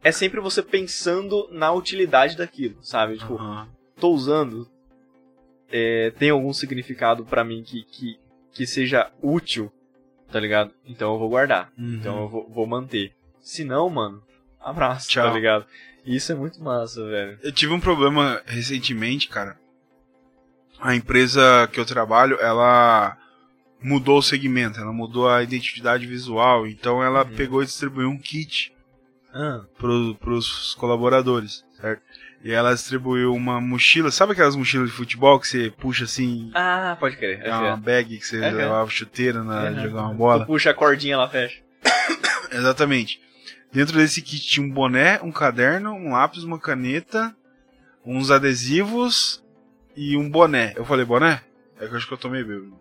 é 0.01 0.13
sempre 0.13 0.39
você 0.39 0.63
pensando 0.63 1.49
na 1.51 1.71
utilidade 1.73 2.37
daquilo, 2.37 2.77
sabe? 2.81 3.17
Tipo, 3.17 3.35
Aham. 3.35 3.67
tô 3.99 4.11
usando, 4.11 4.65
é, 5.69 6.11
tem 6.17 6.29
algum 6.29 6.53
significado 6.53 7.25
pra 7.25 7.43
mim 7.43 7.61
que, 7.63 7.83
que, 7.83 8.17
que 8.53 8.65
seja 8.67 9.11
útil, 9.21 9.71
tá 10.31 10.39
ligado? 10.39 10.71
Então 10.85 11.13
eu 11.13 11.19
vou 11.19 11.29
guardar. 11.29 11.71
Uhum. 11.77 11.95
Então 11.95 12.21
eu 12.21 12.27
vou, 12.29 12.50
vou 12.50 12.67
manter. 12.67 13.13
Se 13.41 13.63
não, 13.63 13.89
mano, 13.89 14.21
abraço, 14.59 15.09
Tchau. 15.09 15.27
tá 15.27 15.33
ligado? 15.33 15.65
E 16.05 16.15
Isso 16.15 16.31
é 16.31 16.35
muito 16.35 16.61
massa, 16.61 17.05
velho. 17.05 17.38
Eu 17.41 17.51
tive 17.51 17.73
um 17.73 17.79
problema 17.79 18.41
recentemente, 18.45 19.27
cara. 19.27 19.57
A 20.79 20.95
empresa 20.95 21.67
que 21.71 21.79
eu 21.79 21.85
trabalho, 21.85 22.38
ela 22.41 23.17
mudou 23.81 24.17
o 24.19 24.23
segmento, 24.23 24.79
ela 24.79 24.91
mudou 24.94 25.29
a 25.29 25.41
identidade 25.44 26.05
visual, 26.05 26.67
então 26.67 27.01
ela 27.03 27.23
Uhum. 27.25 27.35
pegou 27.35 27.61
e 27.61 27.65
distribuiu 27.65 28.09
um 28.09 28.17
kit 28.17 28.73
Ah, 29.33 29.61
pro, 29.77 30.15
pros 30.15 30.75
colaboradores, 30.75 31.65
certo? 31.79 32.01
E 32.43 32.51
ela 32.51 32.73
distribuiu 32.73 33.33
uma 33.33 33.61
mochila, 33.61 34.11
sabe 34.11 34.33
aquelas 34.33 34.55
mochilas 34.55 34.89
de 34.89 34.95
futebol 34.95 35.39
que 35.39 35.47
você 35.47 35.71
puxa 35.77 36.03
assim, 36.03 36.51
ah 36.53 36.97
pode 36.99 37.15
crer. 37.15 37.39
é 37.41 37.55
uma 37.55 37.77
bag 37.77 38.17
que 38.17 38.25
você 38.27 38.43
É, 38.43 38.47
é. 38.49 38.51
levava 38.51 38.89
chuteira 38.89 39.41
na 39.43 39.63
Uhum. 39.69 39.81
jogar 39.83 40.01
uma 40.01 40.09
Tu 40.11 40.17
bola? 40.17 40.45
puxa 40.45 40.71
a 40.71 40.73
cordinha, 40.73 41.13
ela 41.13 41.29
fecha. 41.29 41.61
Exatamente. 42.51 43.21
Dentro 43.71 43.97
desse 43.97 44.21
kit 44.21 44.45
tinha 44.45 44.65
um 44.65 44.69
boné, 44.69 45.19
um 45.23 45.31
caderno, 45.31 45.93
um 45.93 46.11
lápis, 46.11 46.43
uma 46.43 46.59
caneta, 46.59 47.33
uns 48.05 48.29
adesivos 48.29 49.41
e 49.95 50.17
um 50.17 50.29
boné. 50.29 50.73
Eu 50.75 50.85
falei 50.85 51.05
boné? 51.05 51.41
É 51.79 51.87
que 51.87 51.93
eu 51.93 51.97
acho 51.97 52.07
que 52.07 52.13
eu 52.13 52.17
tomei 52.17 52.43
bêbado. 52.43 52.77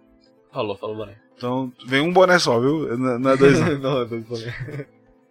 Falou, 0.53 0.77
falou, 0.77 0.97
boné. 0.97 1.15
Então, 1.37 1.73
vem 1.87 2.01
um 2.03 2.13
boné 2.13 2.39
só, 2.39 2.61
viu? 2.61 2.97
Não 2.99 3.19
não 3.19 3.31
é 3.31 3.37
dois 3.37 3.59
não. 3.61 3.79
não, 3.79 4.03
é 4.03 4.05
dois 4.07 4.25
boné. 4.25 4.87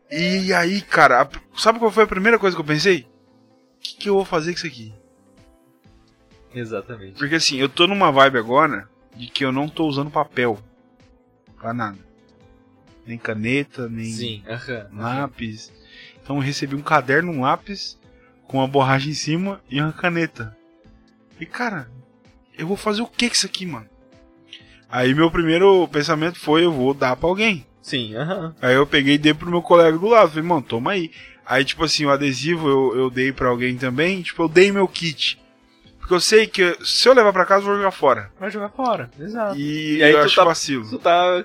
E 0.10 0.54
aí, 0.54 0.82
cara, 0.82 1.30
sabe 1.56 1.80
qual 1.80 1.92
foi 1.92 2.04
a 2.06 2.08
primeira 2.08 2.40
coisa 2.40 2.56
que 2.56 2.62
eu 2.62 2.66
pensei? 2.66 3.06
O 3.82 3.84
que, 3.84 3.96
que 3.96 4.10
eu 4.10 4.14
vou 4.14 4.26
fazer 4.26 4.52
com 4.52 4.58
isso 4.58 4.68
aqui? 4.68 4.94
Exatamente. 6.54 7.18
Porque 7.18 7.34
assim, 7.34 7.58
eu 7.58 7.68
tô 7.68 7.88
numa 7.88 8.12
vibe 8.12 8.38
agora 8.38 8.88
de 9.16 9.26
que 9.26 9.44
eu 9.44 9.52
não 9.52 9.68
tô 9.68 9.88
usando 9.88 10.12
papel. 10.12 10.60
Pra 11.58 11.74
nada. 11.74 11.98
Nem 13.08 13.18
caneta, 13.18 13.90
nem 13.90 14.06
Sim, 14.06 14.44
aham. 14.48 14.88
lápis. 14.94 15.74
Então 16.22 16.36
eu 16.36 16.42
recebi 16.44 16.76
um 16.76 16.82
caderno, 16.84 17.32
um 17.32 17.42
lápis, 17.42 17.98
com 18.48 18.58
uma 18.58 18.68
borracha 18.68 19.10
em 19.10 19.16
cima 19.16 19.60
e 19.68 19.82
uma 19.82 19.92
caneta. 19.92 20.56
E 21.40 21.46
cara, 21.48 21.90
eu 22.56 22.68
vou 22.68 22.78
fazer 22.78 23.02
o 23.02 23.08
que 23.08 23.28
com 23.28 23.34
isso 23.34 23.48
aqui, 23.48 23.66
mano? 23.66 23.90
Aí 24.88 25.16
meu 25.16 25.32
primeiro 25.32 25.88
pensamento 25.88 26.40
foi, 26.40 26.66
eu 26.66 26.72
vou 26.72 26.94
dar 26.94 27.16
pra 27.16 27.28
alguém. 27.28 27.66
Sim, 27.82 28.14
aham. 28.14 28.54
Aí 28.62 28.76
eu 28.76 28.86
peguei 28.86 29.16
e 29.16 29.18
dei 29.18 29.34
pro 29.34 29.50
meu 29.50 29.64
colega 29.64 29.98
do 29.98 30.08
lado. 30.08 30.30
Falei, 30.30 30.44
mano, 30.44 30.62
toma 30.62 30.92
aí. 30.92 31.10
Aí, 31.52 31.66
tipo 31.66 31.84
assim, 31.84 32.06
o 32.06 32.10
adesivo 32.10 32.70
eu, 32.70 32.96
eu 32.98 33.10
dei 33.10 33.32
pra 33.34 33.50
alguém 33.50 33.76
também. 33.78 34.22
Tipo, 34.22 34.44
eu 34.44 34.48
dei 34.48 34.72
meu 34.72 34.88
kit. 34.88 35.38
Porque 36.00 36.14
eu 36.14 36.20
sei 36.22 36.48
que 36.48 36.78
se 36.84 37.10
eu 37.10 37.14
levar 37.14 37.34
pra 37.34 37.46
casa, 37.46 37.62
eu 37.64 37.68
vou 37.68 37.76
jogar 37.76 37.92
fora. 37.92 38.32
Vai 38.40 38.50
jogar 38.50 38.70
fora. 38.70 39.12
Exato. 39.20 39.58
E, 39.60 39.98
E 39.98 40.04
aí 40.04 40.12
eu 40.14 40.20
tu 40.22 40.26
acho 40.26 40.36
tá- 40.38 40.44
vacilo. 40.46 40.90
Tu 40.90 40.98
tá 40.98 41.44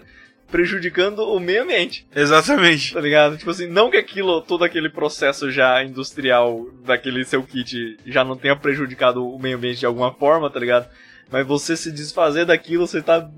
prejudicando 0.48 1.18
o 1.24 1.40
meio 1.40 1.64
ambiente, 1.64 2.06
Exatamente. 2.14 2.94
tá 2.94 3.00
ligado? 3.00 3.36
Tipo 3.36 3.50
assim, 3.50 3.66
não 3.66 3.90
que 3.90 3.96
aquilo, 3.96 4.40
todo 4.40 4.62
aquele 4.62 4.88
processo 4.88 5.50
já 5.50 5.82
industrial 5.82 6.66
daquele 6.84 7.24
seu 7.24 7.42
kit 7.42 7.98
já 8.06 8.22
não 8.22 8.36
tenha 8.36 8.54
prejudicado 8.54 9.26
o 9.28 9.38
meio 9.40 9.56
ambiente 9.56 9.80
de 9.80 9.86
alguma 9.86 10.12
forma, 10.12 10.48
tá 10.48 10.60
ligado? 10.60 10.88
Mas 11.32 11.44
você 11.44 11.76
se 11.76 11.90
desfazer 11.90 12.44
daquilo, 12.46 12.86
você 12.86 13.02
tá, 13.02 13.28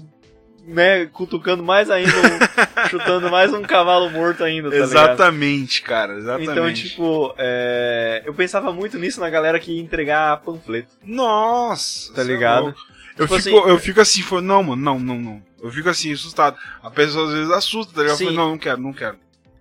né, 0.67 1.07
cutucando 1.07 1.63
mais 1.65 1.89
ainda, 1.91 2.13
chutando 2.89 3.31
mais 3.31 3.53
um 3.53 3.63
cavalo 3.63 4.11
morto 4.11 4.43
ainda, 4.45 4.69
tá 4.71 4.75
ligado? 4.77 4.91
Exatamente, 4.93 5.83
cara. 5.83 6.15
Exatamente. 6.15 6.51
Então, 6.51 6.73
tipo, 6.73 7.35
é, 7.39 8.23
eu 8.25 8.35
pensava 8.35 8.73
muito 8.73 8.99
nisso 8.99 9.21
na 9.21 9.29
galera 9.31 9.59
que 9.61 9.73
ia 9.73 9.81
entregar 9.83 10.37
panfleto, 10.39 10.89
Nossa, 11.05 12.13
tá 12.15 12.23
é 12.23 12.25
ligado? 12.25 12.75
Eu, 13.17 13.27
Tipo 13.27 13.41
fico, 13.41 13.59
assim- 13.59 13.69
eu 13.71 13.79
fico 13.79 14.01
assim, 14.01 14.23
falando, 14.23 14.47
não, 14.47 14.63
mano, 14.63 14.83
não, 14.83 14.99
não, 15.01 15.19
não. 15.19 15.43
Eu 15.61 15.73
fico 15.73 15.89
assim, 15.89 16.13
assustado. 16.13 16.57
A 16.81 16.89
pessoa 16.91 17.27
às 17.27 17.33
vezes 17.35 17.51
assusta, 17.51 17.93
tá 17.93 18.01
ligado? 18.03 18.15
Eu 18.15 18.19
Sim. 18.19 18.25
falo, 18.27 18.37
não, 18.37 18.49
não 18.51 18.59
quero, 18.59 18.81
não 18.81 18.93
quero. 18.93 19.19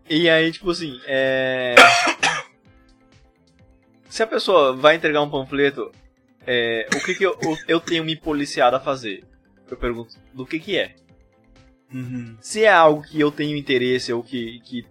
E 0.10 0.30
aí, 0.30 0.52
tipo 0.52 0.70
assim, 0.70 1.00
é. 1.08 1.76
Se 4.10 4.24
a 4.24 4.28
pessoa 4.28 4.74
vai 4.76 4.96
entregar 4.96 5.22
um 5.22 5.30
panfleto, 5.30 5.92
é, 6.46 6.88
o 6.96 7.00
que, 7.04 7.14
que 7.16 7.24
eu, 7.26 7.38
eu 7.68 7.80
tenho 7.80 8.04
me 8.04 8.16
policiado 8.16 8.76
a 8.76 8.80
fazer? 8.80 9.24
Eu 9.70 9.76
pergunto, 9.76 10.16
do 10.34 10.46
que 10.46 10.60
que 10.60 10.78
é? 10.78 10.96
Uhum. 11.94 12.38
Se 12.42 12.64
é 12.66 12.72
algo 12.72 13.02
que 13.02 13.20
eu 13.20 13.32
tenho 13.32 13.58
interesse 13.58 14.12
ou 14.12 14.22
que, 14.24 14.60
que 14.62 14.86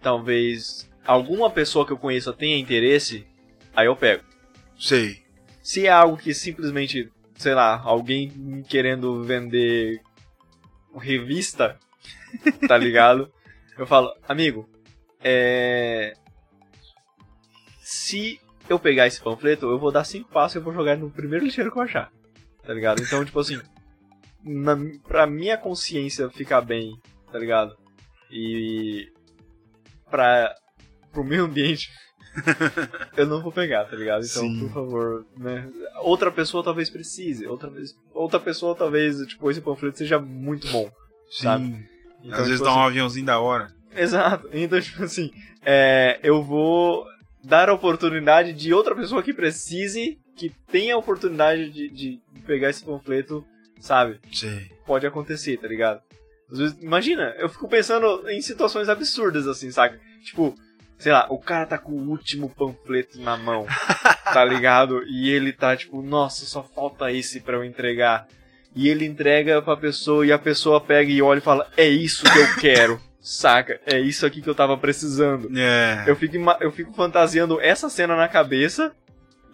talvez 0.00 0.88
alguma 1.04 1.50
pessoa 1.50 1.86
que 1.86 1.92
eu 1.92 1.98
conheça 1.98 2.32
tenha 2.32 2.58
interesse, 2.58 3.26
aí 3.74 3.86
eu 3.86 3.96
pego. 3.96 4.24
Sei. 4.78 5.22
Se 5.62 5.86
é 5.86 5.90
algo 5.90 6.16
que 6.16 6.34
simplesmente, 6.34 7.08
sei 7.36 7.54
lá, 7.54 7.80
alguém 7.84 8.62
querendo 8.68 9.22
vender 9.22 10.00
revista, 10.96 11.78
tá 12.66 12.76
ligado? 12.76 13.32
Eu 13.78 13.86
falo, 13.86 14.12
amigo, 14.28 14.68
é. 15.22 16.14
Se 17.80 18.40
eu 18.68 18.78
pegar 18.78 19.06
esse 19.06 19.20
panfleto, 19.20 19.66
eu 19.70 19.78
vou 19.78 19.92
dar 19.92 20.04
cinco 20.04 20.30
passos 20.30 20.56
e 20.56 20.58
eu 20.58 20.62
vou 20.62 20.72
jogar 20.72 20.96
no 20.96 21.10
primeiro 21.10 21.44
lixeiro 21.44 21.70
que 21.70 21.78
eu 21.78 21.82
achar. 21.82 22.10
tá 22.64 22.72
ligado? 22.72 23.02
Então, 23.02 23.24
tipo 23.24 23.38
assim, 23.38 23.60
na, 24.44 24.76
pra 25.06 25.26
minha 25.26 25.56
consciência 25.56 26.30
ficar 26.30 26.60
bem, 26.60 26.96
tá 27.30 27.38
ligado? 27.38 27.76
E 28.30 29.08
pra, 30.10 30.54
pro 31.12 31.24
meio 31.24 31.44
ambiente, 31.44 31.90
eu 33.16 33.26
não 33.26 33.42
vou 33.42 33.52
pegar, 33.52 33.84
tá 33.84 33.96
ligado? 33.96 34.24
Então, 34.24 34.42
Sim. 34.42 34.60
por 34.60 34.72
favor, 34.72 35.26
né? 35.36 35.68
Outra 36.00 36.30
pessoa 36.30 36.64
talvez 36.64 36.88
precise, 36.88 37.46
outra, 37.46 37.68
vez, 37.70 37.94
outra 38.12 38.40
pessoa 38.40 38.74
talvez, 38.74 39.18
tipo, 39.26 39.50
esse 39.50 39.60
panfleto 39.60 39.98
seja 39.98 40.18
muito 40.18 40.66
bom. 40.68 40.90
Sim. 41.30 41.42
Sabe? 41.42 41.88
Então, 42.24 42.38
Às 42.38 42.46
vezes 42.46 42.60
tipo 42.60 42.64
dá 42.64 42.70
assim, 42.70 42.80
um 42.80 42.82
aviãozinho 42.82 43.26
da 43.26 43.40
hora. 43.40 43.72
Exato. 43.94 44.48
Então, 44.52 44.80
tipo 44.80 45.02
assim, 45.02 45.30
é, 45.64 46.18
eu 46.22 46.42
vou 46.42 47.04
dar 47.44 47.68
a 47.68 47.74
oportunidade 47.74 48.52
de 48.52 48.72
outra 48.72 48.94
pessoa 48.94 49.22
que 49.22 49.34
precise, 49.34 50.18
que 50.36 50.50
tenha 50.70 50.94
a 50.94 50.98
oportunidade 50.98 51.70
de, 51.70 51.88
de 51.88 52.20
pegar 52.46 52.70
esse 52.70 52.84
panfleto, 52.84 53.44
sabe? 53.82 54.20
Sei. 54.32 54.70
Pode 54.86 55.06
acontecer, 55.06 55.58
tá 55.58 55.66
ligado? 55.66 56.00
Às 56.50 56.58
vezes, 56.58 56.76
imagina, 56.80 57.34
eu 57.38 57.48
fico 57.48 57.68
pensando 57.68 58.28
em 58.30 58.40
situações 58.40 58.88
absurdas, 58.88 59.46
assim, 59.48 59.70
sabe? 59.70 59.98
Tipo, 60.24 60.54
sei 60.98 61.10
lá, 61.12 61.26
o 61.30 61.38
cara 61.38 61.66
tá 61.66 61.76
com 61.78 61.92
o 61.92 62.08
último 62.10 62.48
panfleto 62.48 63.20
na 63.20 63.36
mão, 63.36 63.66
tá 64.32 64.44
ligado? 64.44 65.02
E 65.06 65.30
ele 65.30 65.52
tá 65.52 65.76
tipo, 65.76 66.00
nossa, 66.00 66.46
só 66.46 66.62
falta 66.62 67.10
esse 67.10 67.40
pra 67.40 67.56
eu 67.56 67.64
entregar. 67.64 68.26
E 68.74 68.88
ele 68.88 69.04
entrega 69.04 69.60
pra 69.60 69.76
pessoa 69.76 70.24
e 70.24 70.32
a 70.32 70.38
pessoa 70.38 70.80
pega 70.80 71.10
e 71.10 71.20
olha 71.20 71.38
e 71.38 71.42
fala, 71.42 71.68
é 71.76 71.88
isso 71.88 72.24
que 72.24 72.38
eu 72.38 72.54
quero, 72.60 73.00
saca? 73.20 73.80
É 73.84 73.98
isso 73.98 74.24
aqui 74.24 74.40
que 74.40 74.48
eu 74.48 74.54
tava 74.54 74.76
precisando. 74.78 75.48
É. 75.58 76.04
Eu 76.06 76.14
fico, 76.16 76.36
eu 76.60 76.70
fico 76.70 76.92
fantasiando 76.92 77.60
essa 77.60 77.90
cena 77.90 78.14
na 78.14 78.28
cabeça, 78.28 78.92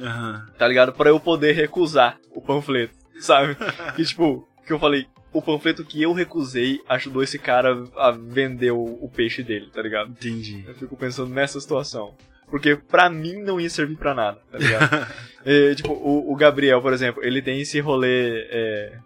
Aham. 0.00 0.46
tá 0.58 0.66
ligado? 0.68 0.92
Pra 0.92 1.10
eu 1.10 1.18
poder 1.18 1.52
recusar 1.52 2.18
o 2.30 2.40
panfleto, 2.40 2.94
sabe? 3.22 3.56
e 3.98 4.04
tipo, 4.04 4.46
que 4.66 4.72
eu 4.72 4.78
falei, 4.78 5.06
o 5.32 5.42
panfleto 5.42 5.84
que 5.84 6.02
eu 6.02 6.12
recusei 6.12 6.80
ajudou 6.88 7.22
esse 7.22 7.38
cara 7.38 7.84
a 7.96 8.10
vender 8.10 8.70
o, 8.70 8.82
o 8.82 9.10
peixe 9.14 9.42
dele, 9.42 9.70
tá 9.72 9.82
ligado? 9.82 10.10
Entendi. 10.10 10.64
Eu 10.66 10.74
fico 10.74 10.96
pensando 10.96 11.32
nessa 11.32 11.60
situação. 11.60 12.14
Porque 12.50 12.76
pra 12.76 13.10
mim 13.10 13.42
não 13.42 13.60
ia 13.60 13.68
servir 13.68 13.96
pra 13.96 14.14
nada, 14.14 14.40
tá 14.50 14.56
ligado? 14.58 15.06
É, 15.44 15.74
tipo, 15.76 15.92
o, 15.92 16.32
o 16.32 16.34
Gabriel, 16.34 16.80
por 16.80 16.94
exemplo, 16.94 17.22
ele 17.22 17.42
tem 17.42 17.60
esse 17.60 17.78
rolê. 17.78 18.46
é, 18.50 18.98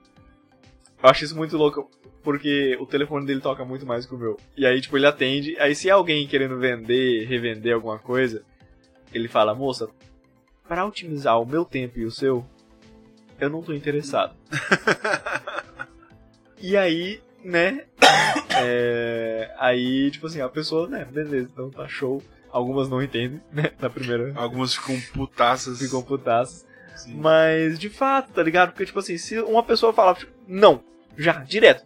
Eu 1.02 1.08
acho 1.10 1.24
isso 1.24 1.36
muito 1.36 1.56
louco, 1.56 1.90
porque 2.22 2.76
o 2.80 2.86
telefone 2.86 3.26
dele 3.26 3.40
toca 3.40 3.64
muito 3.64 3.84
mais 3.84 4.06
que 4.06 4.14
o 4.14 4.18
meu. 4.18 4.38
E 4.56 4.64
aí, 4.64 4.80
tipo, 4.80 4.96
ele 4.96 5.06
atende. 5.06 5.58
Aí, 5.58 5.74
se 5.74 5.88
é 5.88 5.92
alguém 5.92 6.24
querendo 6.28 6.56
vender, 6.56 7.24
revender 7.26 7.74
alguma 7.74 7.98
coisa, 7.98 8.44
ele 9.12 9.26
fala: 9.26 9.56
Moça, 9.56 9.88
pra 10.68 10.86
otimizar 10.86 11.40
o 11.40 11.44
meu 11.44 11.64
tempo 11.64 11.98
e 11.98 12.04
o 12.04 12.12
seu, 12.12 12.46
eu 13.44 13.50
não 13.50 13.62
tô 13.62 13.72
interessado. 13.72 14.34
e 16.60 16.76
aí, 16.76 17.20
né? 17.44 17.84
é, 18.62 19.54
Aí, 19.58 20.10
tipo 20.10 20.26
assim, 20.26 20.40
a 20.40 20.48
pessoa, 20.48 20.88
né, 20.88 21.04
beleza, 21.04 21.48
então 21.52 21.70
tá 21.70 21.86
show. 21.88 22.22
Algumas 22.50 22.88
não 22.88 23.02
entendem, 23.02 23.40
né? 23.50 23.70
Na 23.80 23.88
primeira. 23.88 24.32
Algumas 24.36 24.74
ficam 24.74 25.00
putaças. 25.14 25.78
Ficam 25.78 26.02
putaças. 26.02 26.66
Sim. 26.94 27.16
Mas, 27.16 27.78
de 27.78 27.88
fato, 27.88 28.30
tá 28.32 28.42
ligado? 28.42 28.72
Porque, 28.72 28.84
tipo 28.84 28.98
assim, 28.98 29.16
se 29.16 29.40
uma 29.40 29.62
pessoa 29.62 29.92
falar, 29.92 30.16
tipo, 30.16 30.32
não, 30.46 30.82
já, 31.16 31.32
direto, 31.32 31.84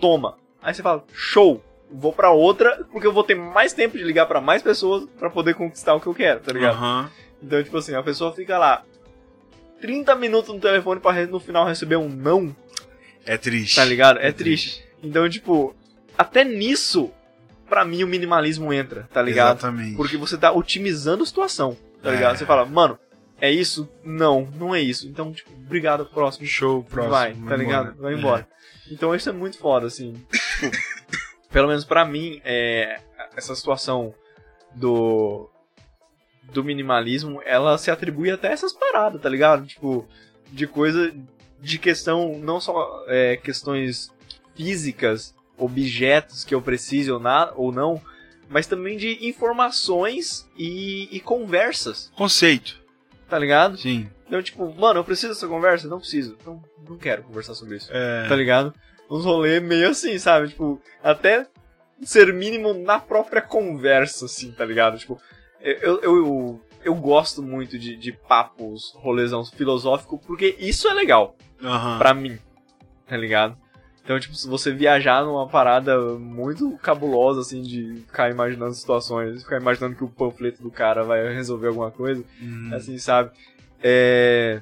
toma. 0.00 0.38
Aí 0.62 0.72
você 0.72 0.82
fala, 0.82 1.04
show, 1.12 1.62
vou 1.90 2.12
pra 2.12 2.30
outra, 2.30 2.86
porque 2.90 3.06
eu 3.06 3.12
vou 3.12 3.22
ter 3.22 3.34
mais 3.34 3.74
tempo 3.74 3.98
de 3.98 4.04
ligar 4.04 4.26
pra 4.26 4.40
mais 4.40 4.62
pessoas 4.62 5.06
pra 5.18 5.28
poder 5.28 5.54
conquistar 5.54 5.94
o 5.94 6.00
que 6.00 6.06
eu 6.06 6.14
quero, 6.14 6.40
tá 6.40 6.52
ligado? 6.52 6.76
Aham. 6.76 7.10
Então, 7.42 7.62
tipo 7.62 7.76
assim, 7.76 7.94
a 7.94 8.02
pessoa 8.02 8.32
fica 8.32 8.58
lá 8.58 8.82
30 9.80 10.14
minutos 10.16 10.54
no 10.54 10.60
telefone 10.60 11.00
pra 11.00 11.26
no 11.26 11.38
final 11.40 11.66
receber 11.66 11.96
um 11.96 12.08
não, 12.08 12.54
É 13.24 13.36
triste. 13.36 13.76
tá 13.76 13.84
ligado? 13.84 14.18
É 14.20 14.32
triste. 14.32 14.84
Então, 15.02 15.28
tipo, 15.28 15.74
até 16.16 16.44
nisso, 16.44 17.10
pra 17.68 17.84
mim 17.84 18.02
o 18.02 18.06
minimalismo 18.06 18.72
entra, 18.72 19.08
tá 19.12 19.20
ligado? 19.22 19.58
Exatamente. 19.58 19.96
Porque 19.96 20.16
você 20.16 20.36
tá 20.36 20.52
otimizando 20.52 21.22
a 21.22 21.26
situação, 21.26 21.76
tá 22.02 22.10
É. 22.10 22.14
ligado? 22.14 22.36
Você 22.38 22.46
fala, 22.46 22.64
mano, 22.64 22.98
é 23.40 23.50
isso? 23.50 23.88
Não, 24.02 24.48
não 24.58 24.74
é 24.74 24.80
isso. 24.80 25.06
Então, 25.06 25.32
tipo, 25.32 25.50
obrigado, 25.52 26.06
próximo. 26.06 26.46
Show, 26.46 26.82
próximo. 26.82 27.10
vai, 27.12 27.34
tá 27.34 27.56
ligado? 27.56 27.94
Vai 28.00 28.14
embora. 28.14 28.48
Então 28.90 29.14
isso 29.14 29.28
é 29.28 29.32
muito 29.32 29.58
foda, 29.58 29.86
assim. 29.86 30.14
Tipo, 30.60 30.76
pelo 31.52 31.68
menos 31.68 31.84
pra 31.84 32.04
mim, 32.04 32.40
é, 32.44 32.98
essa 33.36 33.54
situação 33.54 34.14
do 34.74 35.50
do 36.52 36.62
minimalismo, 36.64 37.40
ela 37.44 37.76
se 37.78 37.90
atribui 37.90 38.30
até 38.30 38.52
essas 38.52 38.72
paradas, 38.72 39.20
tá 39.20 39.28
ligado? 39.28 39.66
Tipo, 39.66 40.06
de 40.50 40.66
coisa, 40.66 41.12
de 41.60 41.78
questão, 41.78 42.38
não 42.38 42.60
só 42.60 43.04
é, 43.08 43.36
questões 43.36 44.12
físicas, 44.54 45.34
objetos 45.58 46.44
que 46.44 46.54
eu 46.54 46.62
preciso 46.62 47.14
ou, 47.14 47.20
na, 47.20 47.52
ou 47.56 47.72
não, 47.72 48.00
mas 48.48 48.66
também 48.66 48.96
de 48.96 49.26
informações 49.26 50.48
e, 50.56 51.08
e 51.14 51.20
conversas, 51.20 52.10
Conceito. 52.16 52.80
tá 53.28 53.38
ligado? 53.38 53.76
Sim. 53.76 54.08
Então, 54.26 54.42
tipo, 54.42 54.72
mano, 54.74 55.00
eu 55.00 55.04
preciso 55.04 55.32
dessa 55.34 55.46
conversa? 55.48 55.88
Não 55.88 55.98
preciso. 55.98 56.36
Então, 56.40 56.62
não 56.88 56.96
quero 56.96 57.22
conversar 57.22 57.54
sobre 57.54 57.76
isso 57.76 57.88
É. 57.92 58.26
tá 58.28 58.34
ligado? 58.36 58.74
Uns 59.10 59.24
rolês 59.24 59.62
meio 59.62 59.88
assim, 59.90 60.18
sabe? 60.18 60.48
Tipo, 60.48 60.80
até 61.02 61.46
ser 62.02 62.32
mínimo 62.34 62.74
na 62.74 62.98
própria 62.98 63.40
conversa, 63.40 64.26
assim, 64.26 64.50
tá 64.52 64.64
ligado? 64.64 64.98
Tipo, 64.98 65.20
eu, 65.60 66.00
eu, 66.00 66.60
eu, 66.84 66.94
gosto 66.94 67.42
muito 67.42 67.78
de, 67.78 67.96
de 67.96 68.12
papos, 68.12 68.92
rolezão 68.96 69.44
filosófico, 69.44 70.18
porque 70.26 70.56
isso 70.58 70.88
é 70.88 70.94
legal 70.94 71.36
Aham. 71.62 71.98
pra 71.98 72.14
mim, 72.14 72.38
tá 73.06 73.16
ligado? 73.16 73.56
Então, 74.04 74.20
tipo, 74.20 74.36
se 74.36 74.46
você 74.46 74.72
viajar 74.72 75.24
numa 75.24 75.48
parada 75.48 75.98
muito 76.16 76.78
cabulosa, 76.78 77.40
assim, 77.40 77.60
de 77.60 78.02
ficar 78.06 78.30
imaginando 78.30 78.72
situações, 78.72 79.42
ficar 79.42 79.60
imaginando 79.60 79.96
que 79.96 80.04
o 80.04 80.08
panfleto 80.08 80.62
do 80.62 80.70
cara 80.70 81.02
vai 81.02 81.34
resolver 81.34 81.66
alguma 81.68 81.90
coisa, 81.90 82.24
Hum. 82.40 82.70
assim, 82.72 82.98
sabe? 82.98 83.32
É... 83.82 84.60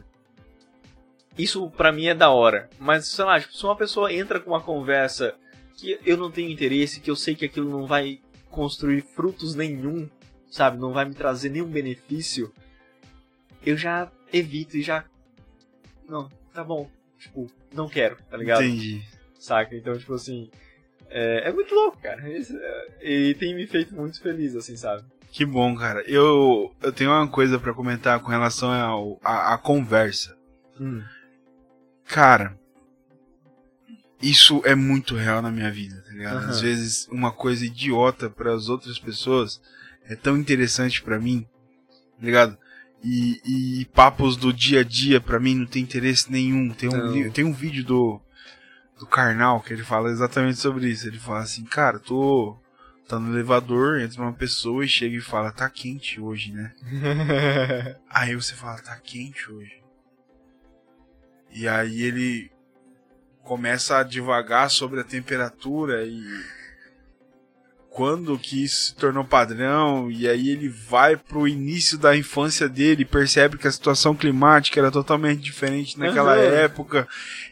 Isso 1.37 1.69
pra 1.71 1.93
mim 1.93 2.07
é 2.07 2.15
da 2.15 2.31
hora. 2.31 2.71
Mas, 2.79 3.07
sei 3.09 3.25
lá, 3.25 3.39
tipo, 3.39 3.53
se 3.53 3.65
uma 3.65 3.77
pessoa 3.77 4.11
entra 4.13 4.41
com 4.41 4.51
uma 4.53 4.61
conversa 4.63 5.35
que 5.77 5.99
eu 6.07 6.17
não 6.17 6.31
tenho 6.31 6.51
interesse, 6.51 7.01
que 7.01 7.11
eu 7.11 7.17
sei 7.17 7.35
que 7.35 7.45
aquilo 7.45 7.69
não 7.69 7.87
vai 7.87 8.21
construir 8.51 9.03
frutos 9.03 9.55
nenhum, 9.55 10.09
sabe? 10.55 10.79
Não 10.79 10.93
vai 10.93 11.05
me 11.05 11.15
trazer 11.15 11.49
nenhum 11.49 11.67
benefício, 11.67 12.53
eu 13.67 13.77
já 13.77 14.09
evito 14.33 14.77
e 14.77 14.83
já. 14.83 15.05
Não, 16.09 16.29
tá 16.53 16.63
bom. 16.63 16.89
Tipo, 17.19 17.51
não 17.73 17.89
quero, 17.89 18.17
tá 18.31 18.37
ligado? 18.37 18.63
Entendi. 18.63 19.03
Saca? 19.39 19.75
Então, 19.75 19.99
tipo 19.99 20.15
assim. 20.15 20.49
É, 21.11 21.49
é 21.49 21.53
muito 21.53 21.75
louco, 21.75 21.99
cara. 22.01 22.23
É- 22.29 22.41
E 23.03 23.35
tem 23.35 23.55
me 23.55 23.67
feito 23.67 23.95
muito 23.95 24.21
feliz, 24.23 24.55
assim, 24.55 24.77
sabe? 24.77 25.03
Que 25.33 25.45
bom, 25.45 25.75
cara. 25.75 26.03
Eu, 26.09 26.73
eu 26.81 26.93
tenho 26.93 27.11
uma 27.11 27.27
coisa 27.27 27.59
pra 27.59 27.75
comentar 27.75 28.21
com 28.21 28.29
relação 28.31 28.71
ao, 28.73 29.19
a, 29.25 29.55
a 29.55 29.59
conversa. 29.59 30.37
Cara, 32.07 32.57
isso 34.23 34.63
é 34.65 34.75
muito 34.75 35.17
real 35.17 35.43
na 35.43 35.51
minha 35.51 35.71
vida, 35.71 36.03
tá 36.07 36.13
ligado? 36.13 36.37
Aham. 36.39 36.51
Às 36.51 36.61
vezes 36.61 37.09
uma 37.09 37.33
coisa 37.33 37.67
idiota 37.67 38.31
para 38.31 38.55
as 38.55 38.69
outras 38.69 38.99
pessoas 38.99 39.61
é 40.09 40.15
tão 40.15 40.37
interessante 40.37 41.03
pra 41.03 41.19
mim, 41.19 41.47
tá 42.19 42.25
ligado? 42.25 42.59
E, 43.03 43.41
e 43.45 43.85
papos 43.87 44.37
do 44.37 44.53
dia 44.53 44.81
a 44.81 44.85
dia 44.85 45.21
pra 45.21 45.39
mim 45.39 45.55
não 45.55 45.67
tem 45.67 45.83
interesse 45.83 46.33
nenhum. 46.33 46.71
Tem 46.71 46.89
um, 46.89 47.31
tem 47.31 47.45
um 47.45 47.53
vídeo 47.53 47.85
do 47.85 48.21
do 48.99 49.07
Karnal 49.07 49.61
que 49.61 49.73
ele 49.73 49.83
fala 49.83 50.11
exatamente 50.11 50.59
sobre 50.59 50.89
isso. 50.89 51.07
Ele 51.07 51.19
fala 51.19 51.41
assim, 51.41 51.65
cara, 51.65 51.99
tô 51.99 52.57
tá 53.07 53.19
no 53.19 53.35
elevador, 53.35 54.01
entra 54.01 54.23
uma 54.23 54.33
pessoa 54.33 54.85
e 54.85 54.89
chega 54.89 55.17
e 55.17 55.21
fala, 55.21 55.53
tá 55.53 55.69
quente 55.69 56.21
hoje, 56.21 56.53
né? 56.53 56.73
Aí 58.09 58.35
você 58.35 58.55
fala, 58.55 58.81
tá 58.81 58.97
quente 58.97 59.51
hoje. 59.51 59.83
E 61.51 61.69
aí 61.69 62.03
ele 62.03 62.51
começa 63.45 63.99
a 63.99 64.03
divagar 64.03 64.69
sobre 64.69 64.99
a 64.99 65.05
temperatura 65.05 66.05
e 66.05 66.21
quando 67.95 68.37
que 68.37 68.65
isso 68.65 68.87
se 68.87 68.95
tornou 68.97 69.25
padrão, 69.25 70.11
e 70.11 70.29
aí 70.29 70.49
ele 70.49 70.69
vai 70.69 71.17
pro 71.17 71.47
início 71.47 71.97
da 71.97 72.17
infância 72.17 72.69
dele 72.69 73.05
percebe 73.05 73.57
que 73.57 73.69
a 73.69 73.73
situação 73.73 74.17
climática 74.17 74.81
era 74.81 74.91
totalmente 74.91 75.41
diferente 75.41 75.97
naquela 75.97 76.33
Aham. 76.33 76.43
época. 76.43 77.07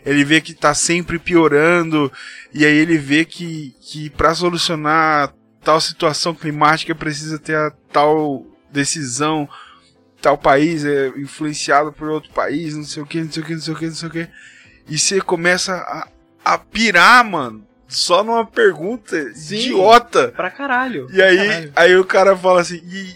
Ele 0.04 0.24
vê 0.24 0.40
que 0.40 0.52
tá 0.52 0.74
sempre 0.74 1.16
piorando, 1.16 2.10
e 2.52 2.66
aí 2.66 2.76
ele 2.76 2.98
vê 2.98 3.24
que, 3.24 3.72
que 3.80 4.10
para 4.10 4.34
solucionar 4.34 5.32
tal 5.62 5.80
situação 5.80 6.34
climática 6.34 6.92
precisa 6.92 7.38
ter 7.38 7.54
a 7.54 7.70
tal 7.92 8.44
decisão 8.72 9.48
tal 10.20 10.36
país 10.36 10.84
é 10.84 11.08
influenciado 11.18 11.92
por 11.92 12.08
outro 12.08 12.32
país, 12.32 12.74
não 12.76 12.84
sei 12.84 13.00
o 13.00 13.06
que, 13.06 13.22
não 13.22 13.30
sei 13.30 13.42
o 13.44 13.46
que, 13.46 13.54
não 13.54 13.60
sei 13.60 13.74
o 13.74 13.76
que, 13.76 13.86
não 13.86 13.94
sei 13.94 14.08
o 14.08 14.12
que. 14.12 14.28
E 14.88 14.98
você 14.98 15.20
começa 15.20 15.74
a, 15.74 16.08
a 16.44 16.58
pirar, 16.58 17.24
mano, 17.24 17.64
só 17.96 18.22
numa 18.24 18.44
pergunta 18.46 19.32
Sim. 19.34 19.56
idiota. 19.56 20.28
pra 20.28 20.50
caralho. 20.50 21.06
E 21.12 21.20
aí, 21.22 21.36
Caralho. 21.36 21.72
aí 21.76 21.96
o 21.96 22.04
cara 22.04 22.36
fala 22.36 22.60
assim, 22.60 22.82
e, 22.84 23.14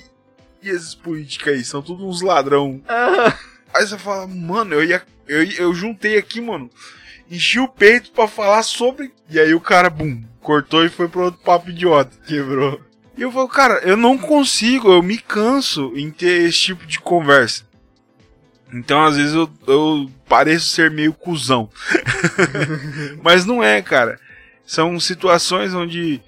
e 0.63 0.71
esses 0.71 0.95
políticos 0.95 1.53
aí, 1.53 1.65
são 1.65 1.83
todos 1.83 2.05
uns 2.05 2.23
ladrão. 2.23 2.81
Ah, 2.89 3.37
Aí 3.75 3.87
você 3.87 3.99
fala, 3.99 4.27
mano, 4.27 4.75
eu 4.75 4.85
ia. 4.85 5.03
Eu, 5.29 5.43
eu 5.43 5.75
juntei 5.75 6.17
aqui, 6.17 6.41
mano. 6.41 6.71
Enchi 7.31 7.59
o 7.59 7.69
peito 7.69 8.11
pra 8.13 8.27
falar 8.29 8.63
sobre. 8.63 9.13
E 9.29 9.39
aí 9.39 9.53
o 9.55 9.61
cara, 9.61 9.91
bum, 9.91 10.23
cortou 10.41 10.85
e 10.85 10.89
foi 10.89 11.09
pro 11.09 11.25
outro 11.25 11.41
papo 11.41 11.69
idiota. 11.71 12.17
Quebrou. 12.27 12.81
E 13.19 13.23
eu 13.23 13.33
falo, 13.33 13.49
cara, 13.49 13.81
eu 13.83 13.97
não 13.97 14.17
consigo, 14.17 14.91
eu 14.93 15.03
me 15.03 15.19
canso 15.19 15.93
em 15.97 16.11
ter 16.11 16.43
esse 16.49 16.59
tipo 16.59 16.87
de 16.87 17.01
conversa. 17.01 17.65
Então, 18.73 19.03
às 19.05 19.17
vezes, 19.17 19.35
eu, 19.35 19.49
eu 19.67 20.11
pareço 20.29 20.69
ser 20.69 20.91
meio 20.91 21.13
cuzão. 21.13 21.69
Mas 23.23 23.45
não 23.45 23.63
é, 23.63 23.81
cara. 23.83 24.19
São 24.67 24.99
situações 24.99 25.73
onde 25.73 26.21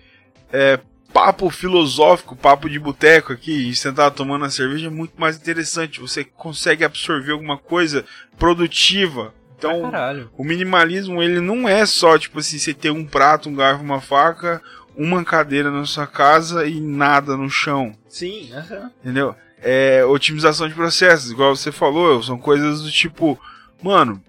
é, 0.52 0.78
papo 1.12 1.50
filosófico, 1.50 2.36
papo 2.36 2.70
de 2.70 2.78
boteco 2.78 3.32
aqui, 3.32 3.68
e 3.68 3.74
sentar 3.74 4.12
tomando 4.12 4.44
a 4.44 4.50
cerveja 4.50 4.86
é 4.86 4.90
muito 4.90 5.20
mais 5.20 5.36
interessante. 5.36 6.00
Você 6.00 6.22
consegue 6.22 6.84
absorver 6.84 7.32
alguma 7.32 7.58
coisa 7.58 8.04
produtiva. 8.38 9.34
Então, 9.58 9.90
ah, 9.92 10.14
o 10.36 10.44
minimalismo, 10.44 11.20
ele 11.20 11.40
não 11.40 11.68
é 11.68 11.84
só, 11.84 12.16
tipo 12.16 12.38
assim, 12.38 12.58
você 12.58 12.72
ter 12.72 12.92
um 12.92 13.04
prato, 13.04 13.48
um 13.48 13.54
garfo, 13.54 13.82
uma 13.82 14.00
faca, 14.00 14.62
uma 14.96 15.24
cadeira 15.24 15.70
na 15.70 15.84
sua 15.84 16.06
casa 16.06 16.64
e 16.64 16.80
nada 16.80 17.36
no 17.36 17.50
chão. 17.50 17.92
Sim, 18.08 18.52
uh 18.52 18.62
-huh. 18.62 18.90
Entendeu? 19.02 19.34
É, 19.60 20.04
otimização 20.04 20.68
de 20.68 20.74
processos, 20.74 21.32
igual 21.32 21.56
você 21.56 21.72
falou, 21.72 22.22
são 22.22 22.38
coisas 22.38 22.82
do 22.82 22.90
tipo, 22.92 23.36
mano, 23.82 24.22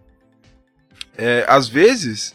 é, 1.16 1.46
às 1.48 1.68
vezes 1.68 2.34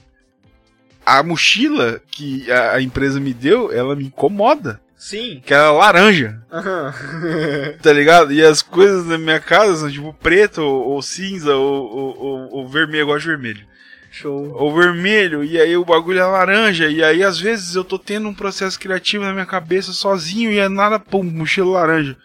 a 1.04 1.22
mochila 1.22 2.00
que 2.10 2.50
a, 2.50 2.80
empresa 2.80 3.20
me 3.20 3.34
deu, 3.34 3.72
ela 3.72 3.94
me 3.94 4.04
incomoda. 4.04 4.80
Sim. 4.96 5.42
Que 5.44 5.52
ela 5.52 5.66
é 5.66 5.70
laranja. 5.70 6.40
Uhum. 6.50 7.74
tá 7.82 7.92
ligado? 7.92 8.32
E 8.32 8.42
as 8.42 8.62
coisas 8.62 9.06
na 9.06 9.18
minha 9.18 9.38
casa 9.38 9.76
são 9.76 9.90
tipo 9.90 10.14
preto, 10.14 10.62
ou, 10.62 10.92
ou 10.92 11.02
cinza, 11.02 11.54
ou, 11.54 12.16
ou, 12.18 12.48
ou, 12.52 12.68
vermelho. 12.68 13.02
Eu 13.02 13.06
gosto 13.06 13.22
de 13.22 13.28
vermelho. 13.28 13.66
Show. 14.10 14.54
Ou 14.54 14.74
vermelho, 14.74 15.42
e 15.42 15.60
aí 15.60 15.76
o 15.76 15.84
bagulho 15.84 16.20
é 16.20 16.24
laranja. 16.24 16.88
E 16.88 17.02
aí 17.02 17.22
às 17.22 17.38
vezes 17.38 17.74
eu 17.74 17.84
tô 17.84 17.98
tendo 17.98 18.28
um 18.28 18.34
processo 18.34 18.78
criativo 18.78 19.24
na 19.24 19.32
minha 19.32 19.44
cabeça 19.44 19.92
sozinho 19.92 20.52
e 20.52 20.58
é 20.58 20.68
nada, 20.68 20.98
pum, 21.00 21.22
mochila 21.22 21.80
laranja. 21.80 22.16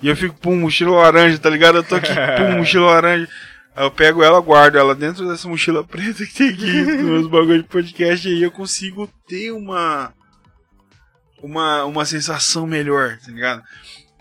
E 0.00 0.08
eu 0.08 0.16
fico, 0.16 0.36
pum, 0.36 0.56
mochila 0.56 0.96
laranja, 0.96 1.38
tá 1.38 1.50
ligado? 1.50 1.78
Eu 1.78 1.82
tô 1.82 1.96
aqui, 1.96 2.12
pum, 2.38 2.58
mochila 2.58 2.86
laranja. 2.86 3.28
Aí 3.74 3.84
eu 3.84 3.90
pego 3.90 4.22
ela, 4.22 4.40
guardo 4.40 4.76
ela 4.76 4.94
dentro 4.94 5.28
dessa 5.28 5.48
mochila 5.48 5.82
preta 5.82 6.24
que 6.24 6.34
tem 6.34 6.50
aqui 6.50 6.82
nos 7.02 7.26
bagulhos 7.28 7.62
de 7.62 7.68
podcast, 7.68 8.28
e 8.28 8.34
aí 8.34 8.42
eu 8.42 8.50
consigo 8.50 9.08
ter 9.26 9.50
uma, 9.50 10.12
uma, 11.42 11.84
uma 11.84 12.04
sensação 12.04 12.66
melhor, 12.66 13.18
tá 13.18 13.32
ligado? 13.32 13.62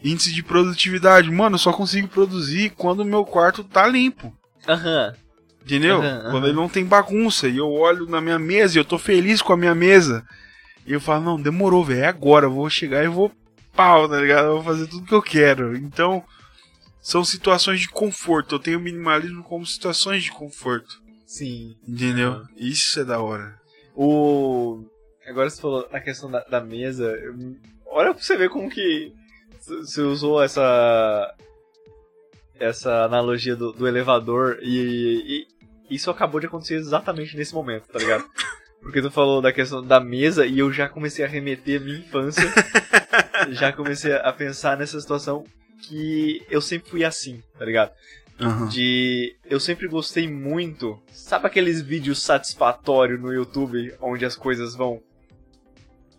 Índice 0.03 0.33
de 0.33 0.43
produtividade. 0.43 1.31
Mano, 1.31 1.55
eu 1.55 1.59
só 1.59 1.71
consigo 1.71 2.07
produzir 2.07 2.71
quando 2.71 3.01
o 3.01 3.05
meu 3.05 3.23
quarto 3.23 3.63
tá 3.63 3.87
limpo. 3.87 4.35
Aham. 4.67 5.07
Uhum. 5.07 5.23
Entendeu? 5.63 5.99
Uhum, 5.99 6.05
uhum. 6.05 6.31
Quando 6.31 6.47
ele 6.47 6.55
não 6.55 6.67
tem 6.67 6.83
bagunça. 6.83 7.47
E 7.47 7.57
eu 7.57 7.71
olho 7.71 8.05
na 8.05 8.19
minha 8.19 8.37
mesa 8.37 8.75
e 8.75 8.79
eu 8.79 8.85
tô 8.85 8.97
feliz 8.97 9.41
com 9.41 9.53
a 9.53 9.57
minha 9.57 9.73
mesa. 9.73 10.25
E 10.85 10.91
eu 10.91 10.99
falo, 10.99 11.23
não, 11.23 11.41
demorou, 11.41 11.85
velho. 11.85 12.03
É 12.03 12.07
agora. 12.07 12.47
Eu 12.47 12.51
vou 12.51 12.69
chegar 12.69 13.03
e 13.03 13.07
vou 13.07 13.31
pau, 13.73 14.09
tá 14.09 14.19
ligado? 14.19 14.47
Eu 14.47 14.55
vou 14.55 14.63
fazer 14.63 14.87
tudo 14.87 15.05
que 15.05 15.13
eu 15.13 15.21
quero. 15.21 15.75
Então, 15.77 16.23
são 17.03 17.21
situações 17.25 17.81
de 17.81 17.89
conforto. 17.89 18.55
Eu 18.55 18.59
tenho 18.59 18.79
minimalismo 18.79 19.43
como 19.43 19.65
situações 19.65 20.23
de 20.23 20.31
conforto. 20.31 21.03
Sim. 21.25 21.75
Entendeu? 21.85 22.43
Isso 22.55 22.97
é 23.01 23.03
da 23.03 23.19
hora. 23.19 23.59
O. 23.93 24.85
Agora 25.27 25.49
você 25.49 25.61
falou 25.61 25.87
na 25.91 25.99
questão 25.99 26.31
da, 26.31 26.39
da 26.45 26.61
mesa. 26.61 27.13
Olha 27.85 28.13
pra 28.13 28.23
você 28.23 28.37
ver 28.37 28.49
como 28.49 28.69
que 28.69 29.13
você 29.59 30.01
usou 30.01 30.41
essa. 30.41 31.35
Essa 32.57 33.03
analogia 33.03 33.55
do, 33.55 33.73
do 33.73 33.85
elevador 33.85 34.59
e, 34.61 35.47
e, 35.89 35.95
isso 35.95 36.09
acabou 36.09 36.39
de 36.39 36.45
acontecer 36.45 36.75
exatamente 36.75 37.35
nesse 37.35 37.53
momento, 37.53 37.87
tá 37.89 37.99
ligado? 37.99 38.23
Porque 38.81 39.01
tu 39.01 39.11
falou 39.11 39.41
da 39.41 39.51
questão 39.51 39.85
da 39.85 39.99
mesa 39.99 40.45
e 40.45 40.59
eu 40.59 40.71
já 40.71 40.87
comecei 40.87 41.25
a 41.25 41.27
remeter 41.27 41.81
a 41.81 41.83
minha 41.83 41.97
infância. 41.97 42.43
já 43.51 43.73
comecei 43.73 44.13
a 44.13 44.31
pensar 44.31 44.77
nessa 44.77 45.01
situação 45.01 45.43
que 45.83 46.45
eu 46.49 46.61
sempre 46.61 46.89
fui 46.89 47.03
assim, 47.03 47.41
tá 47.57 47.65
ligado? 47.65 47.91
Uhum. 48.39 48.67
De. 48.67 49.35
Eu 49.45 49.59
sempre 49.59 49.87
gostei 49.87 50.27
muito. 50.27 50.99
Sabe 51.11 51.47
aqueles 51.47 51.81
vídeos 51.81 52.21
satisfatórios 52.21 53.19
no 53.21 53.31
YouTube 53.31 53.93
onde 54.01 54.25
as 54.25 54.35
coisas 54.35 54.75
vão. 54.75 55.01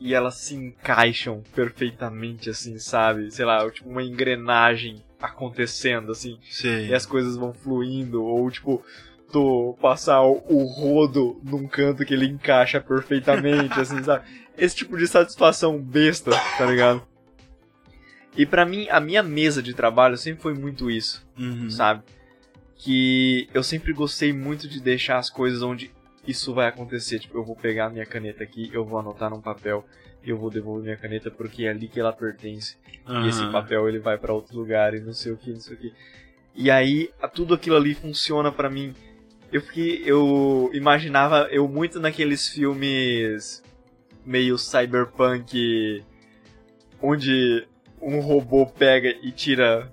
E 0.01 0.13
elas 0.13 0.35
se 0.35 0.55
encaixam 0.55 1.43
perfeitamente, 1.55 2.51
assim, 2.51 2.79
sabe? 2.79 3.31
Sei 3.31 3.45
lá, 3.45 3.69
tipo 3.71 3.89
uma 3.89 4.03
engrenagem 4.03 5.03
acontecendo, 5.21 6.13
assim. 6.13 6.39
Sim. 6.51 6.87
E 6.87 6.95
as 6.95 7.07
coisas 7.07 7.37
vão 7.37 7.53
fluindo. 7.55 8.23
Ou 8.23 8.51
tipo, 8.51 8.85
tu 9.33 9.77
passar 9.81 10.23
o 10.23 10.65
rodo 10.65 11.41
num 11.43 11.67
canto 11.67 12.05
que 12.05 12.15
ele 12.15 12.27
encaixa 12.27 12.81
perfeitamente, 12.81 13.81
assim, 13.81 14.03
sabe? 14.03 14.25
Esse 14.57 14.77
tipo 14.77 14.97
de 14.97 15.09
satisfação 15.09 15.81
besta, 15.81 16.31
tá 16.59 16.67
ligado? 16.67 17.03
E 18.37 18.45
para 18.45 18.65
mim, 18.65 18.89
a 18.91 18.99
minha 18.99 19.23
mesa 19.23 19.63
de 19.63 19.75
trabalho 19.75 20.17
sempre 20.17 20.43
foi 20.43 20.55
muito 20.55 20.91
isso, 20.91 21.25
uhum. 21.39 21.71
sabe? 21.71 22.03
Que 22.77 23.49
eu 23.55 23.63
sempre 23.63 23.93
gostei 23.93 24.33
muito 24.33 24.69
de 24.69 24.81
deixar 24.81 25.19
as 25.19 25.31
coisas 25.31 25.63
onde 25.63 25.93
isso 26.27 26.53
vai 26.53 26.67
acontecer. 26.67 27.21
Tipo, 27.21 27.39
eu 27.39 27.45
vou 27.45 27.55
pegar 27.55 27.91
minha 27.91 28.05
caneta 28.05 28.43
aqui, 28.43 28.71
eu 28.73 28.85
vou 28.85 28.99
anotar 28.99 29.31
num 29.31 29.41
papel, 29.41 29.85
eu 30.25 30.37
vou 30.37 30.51
devolver 30.51 30.83
minha 30.83 30.97
caneta 30.97 31.31
porque 31.31 31.65
é 31.65 31.71
ali 31.71 31.87
que 31.87 32.01
ela 32.01 32.13
pertence. 32.13 32.77
Uhum. 33.07 33.25
E 33.25 33.29
esse 33.29 33.47
papel 33.53 33.89
ele 33.89 34.01
vai 34.01 34.19
para 34.19 34.33
outro 34.33 34.57
lugar 34.59 34.95
e 34.95 35.01
não 35.01 35.13
sei 35.13 35.33
o 35.33 35.37
que, 35.37 35.53
não 35.53 35.61
sei 35.61 35.77
o 35.77 35.79
que. 35.79 35.93
E 36.57 36.71
aí, 36.71 37.11
tudo 37.35 37.55
aquilo 37.55 37.77
ali 37.77 37.95
funciona 37.95 38.51
para 38.51 38.69
mim. 38.69 38.95
Eu 39.53 39.61
fiquei, 39.61 40.03
eu 40.05 40.71
imaginava 40.73 41.49
eu 41.51 41.69
muito 41.69 42.01
naqueles 42.01 42.49
filmes 42.49 43.63
meio 44.25 44.57
cyberpunk 44.59 46.03
onde 47.01 47.67
um 48.05 48.21
robô 48.21 48.67
pega 48.67 49.09
e 49.23 49.33
tira 49.33 49.91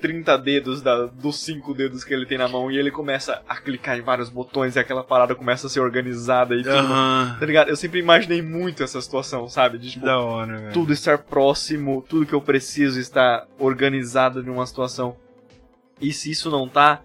30 0.00 0.38
dedos 0.38 0.82
da, 0.82 1.06
dos 1.06 1.40
5 1.40 1.74
dedos 1.74 2.02
que 2.02 2.12
ele 2.12 2.26
tem 2.26 2.38
na 2.38 2.48
mão 2.48 2.70
e 2.70 2.78
ele 2.78 2.90
começa 2.90 3.42
a 3.48 3.56
clicar 3.56 3.98
em 3.98 4.00
vários 4.00 4.28
botões 4.28 4.74
e 4.74 4.78
aquela 4.78 5.04
parada 5.04 5.34
começa 5.34 5.66
a 5.66 5.70
ser 5.70 5.80
organizada 5.80 6.54
e 6.54 6.62
tudo. 6.62 6.74
Uhum. 6.74 7.36
Tá 7.38 7.46
ligado? 7.46 7.68
Eu 7.68 7.76
sempre 7.76 8.00
imaginei 8.00 8.42
muito 8.42 8.82
essa 8.82 9.00
situação, 9.00 9.48
sabe? 9.48 9.78
De 9.78 9.90
tipo, 9.90 10.06
da 10.06 10.18
hora, 10.18 10.70
tudo 10.72 10.92
estar 10.92 11.18
próximo, 11.18 12.04
tudo 12.08 12.26
que 12.26 12.34
eu 12.34 12.40
preciso 12.40 12.98
estar 12.98 13.46
organizado 13.58 14.42
de 14.42 14.50
uma 14.50 14.66
situação. 14.66 15.16
E 16.00 16.12
se 16.12 16.30
isso 16.30 16.50
não 16.50 16.68
tá, 16.68 17.02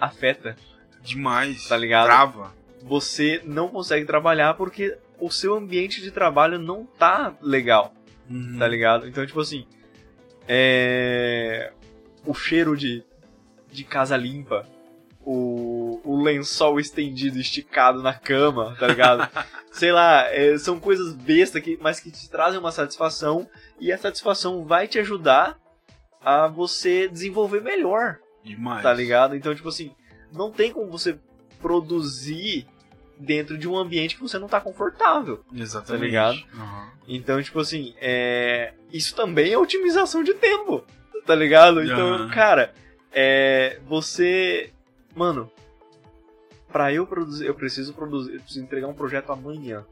afeta. 0.00 0.56
Demais. 1.02 1.68
Tá 1.68 1.76
ligado? 1.76 2.06
Trava. 2.06 2.52
Você 2.82 3.40
não 3.44 3.68
consegue 3.68 4.04
trabalhar 4.04 4.54
porque 4.54 4.96
o 5.18 5.30
seu 5.30 5.54
ambiente 5.54 6.02
de 6.02 6.10
trabalho 6.10 6.58
não 6.58 6.84
tá 6.84 7.32
legal. 7.40 7.92
Uhum. 8.28 8.58
Tá 8.58 8.66
ligado? 8.68 9.06
Então, 9.06 9.24
tipo 9.26 9.40
assim. 9.40 9.66
É. 10.48 11.72
O 12.24 12.34
cheiro 12.34 12.76
de, 12.76 13.04
de 13.70 13.84
casa 13.84 14.16
limpa. 14.16 14.66
O, 15.24 16.00
o 16.04 16.22
lençol 16.22 16.78
estendido, 16.78 17.40
esticado 17.40 18.00
na 18.00 18.14
cama, 18.14 18.76
tá 18.78 18.86
ligado? 18.86 19.28
Sei 19.72 19.90
lá, 19.90 20.22
é, 20.32 20.56
são 20.56 20.78
coisas 20.78 21.12
bestas, 21.14 21.60
que, 21.60 21.76
mas 21.80 21.98
que 21.98 22.12
te 22.12 22.30
trazem 22.30 22.60
uma 22.60 22.70
satisfação. 22.70 23.48
E 23.80 23.92
a 23.92 23.98
satisfação 23.98 24.64
vai 24.64 24.86
te 24.86 25.00
ajudar 25.00 25.58
a 26.20 26.46
você 26.46 27.08
desenvolver 27.08 27.60
melhor. 27.60 28.18
Demais. 28.44 28.82
Tá 28.82 28.92
ligado? 28.92 29.34
Então, 29.34 29.54
tipo 29.54 29.68
assim, 29.68 29.92
não 30.32 30.50
tem 30.50 30.72
como 30.72 30.90
você 30.90 31.18
produzir 31.60 32.66
dentro 33.18 33.56
de 33.56 33.68
um 33.68 33.76
ambiente 33.76 34.16
que 34.16 34.22
você 34.22 34.38
não 34.38 34.48
tá 34.48 34.60
confortável. 34.60 35.44
Exatamente. 35.54 36.00
Tá 36.00 36.04
ligado? 36.06 36.36
Uhum. 36.54 36.90
Então, 37.08 37.42
tipo 37.42 37.58
assim, 37.60 37.94
é... 37.98 38.74
isso 38.92 39.14
também 39.14 39.52
é 39.52 39.58
otimização 39.58 40.22
de 40.22 40.34
tempo. 40.34 40.84
Tá 41.24 41.34
ligado? 41.34 41.82
Então, 41.82 42.22
Uhum. 42.22 42.28
cara, 42.28 42.72
é... 43.12 43.80
você. 43.86 44.72
Mano, 45.14 45.50
pra 46.70 46.92
eu 46.92 47.06
produzir, 47.06 47.46
eu 47.46 47.54
preciso 47.54 47.94
produzir, 47.94 48.34
eu 48.34 48.40
preciso 48.40 48.64
entregar 48.64 48.86
um 48.88 48.94
projeto 48.94 49.32
amanhã. 49.32 49.84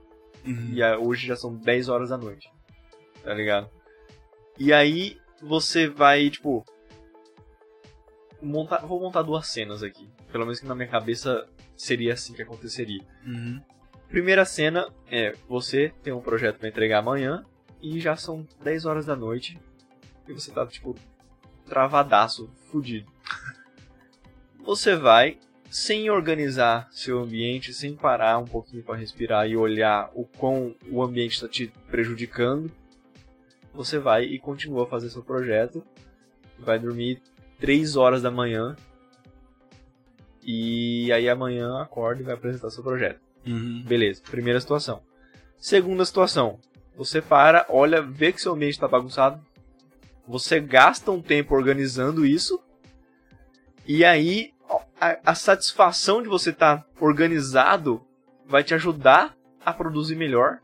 Uhum. 0.46 0.72
E 0.74 0.82
hoje 0.96 1.26
já 1.26 1.34
são 1.36 1.54
10 1.54 1.88
horas 1.88 2.10
da 2.10 2.18
noite. 2.18 2.50
Tá 3.22 3.32
ligado? 3.32 3.70
E 4.58 4.72
aí 4.72 5.18
você 5.40 5.88
vai, 5.88 6.28
tipo. 6.30 6.64
Montar, 8.42 8.78
vou 8.84 9.00
montar 9.00 9.22
duas 9.22 9.46
cenas 9.46 9.82
aqui. 9.82 10.06
Pelo 10.30 10.44
menos 10.44 10.60
que 10.60 10.66
na 10.66 10.74
minha 10.74 10.88
cabeça 10.88 11.48
seria 11.76 12.14
assim 12.14 12.32
que 12.32 12.42
aconteceria. 12.42 13.02
Uhum. 13.26 13.60
Primeira 14.08 14.44
cena 14.44 14.88
é 15.10 15.34
você 15.48 15.92
tem 16.02 16.12
um 16.12 16.20
projeto 16.20 16.58
pra 16.58 16.68
entregar 16.68 16.98
amanhã 16.98 17.44
e 17.82 18.00
já 18.00 18.16
são 18.16 18.46
10 18.62 18.84
horas 18.84 19.06
da 19.06 19.16
noite 19.16 19.58
e 20.28 20.32
você 20.32 20.50
tá 20.50 20.66
tipo 20.66 20.94
travadaço, 21.66 22.50
fudido. 22.70 23.10
Você 24.64 24.96
vai 24.96 25.38
sem 25.68 26.08
organizar 26.08 26.88
seu 26.90 27.18
ambiente, 27.18 27.74
sem 27.74 27.94
parar 27.94 28.38
um 28.38 28.46
pouquinho 28.46 28.82
pra 28.82 28.96
respirar 28.96 29.46
e 29.46 29.56
olhar 29.56 30.10
o 30.14 30.24
quão 30.24 30.74
o 30.90 31.02
ambiente 31.02 31.34
está 31.34 31.48
te 31.48 31.70
prejudicando. 31.90 32.70
Você 33.74 33.98
vai 33.98 34.24
e 34.24 34.38
continua 34.38 34.84
a 34.84 34.86
fazer 34.86 35.10
seu 35.10 35.22
projeto. 35.22 35.84
Vai 36.58 36.78
dormir 36.78 37.20
3 37.58 37.96
horas 37.96 38.22
da 38.22 38.30
manhã 38.30 38.76
E 40.44 41.10
aí 41.12 41.28
amanhã 41.28 41.80
acorda 41.80 42.20
e 42.20 42.24
vai 42.24 42.34
apresentar 42.34 42.70
seu 42.70 42.82
projeto. 42.82 43.20
Uhum. 43.46 43.82
Beleza, 43.86 44.22
primeira 44.30 44.60
situação. 44.60 45.00
Segunda 45.56 46.04
situação, 46.04 46.58
você 46.96 47.22
para, 47.22 47.66
olha, 47.68 48.02
vê 48.02 48.32
que 48.32 48.40
seu 48.40 48.52
ambiente 48.52 48.74
está 48.74 48.86
bagunçado, 48.86 49.40
você 50.28 50.60
gasta 50.60 51.10
um 51.10 51.22
tempo 51.22 51.54
organizando 51.54 52.26
isso, 52.26 52.60
e 53.86 54.04
aí 54.04 54.52
a, 55.00 55.18
a 55.24 55.34
satisfação 55.34 56.22
de 56.22 56.28
você 56.28 56.50
estar 56.50 56.78
tá 56.78 56.86
organizado 57.00 58.02
vai 58.46 58.62
te 58.62 58.74
ajudar 58.74 59.34
a 59.64 59.72
produzir 59.72 60.16
melhor, 60.16 60.58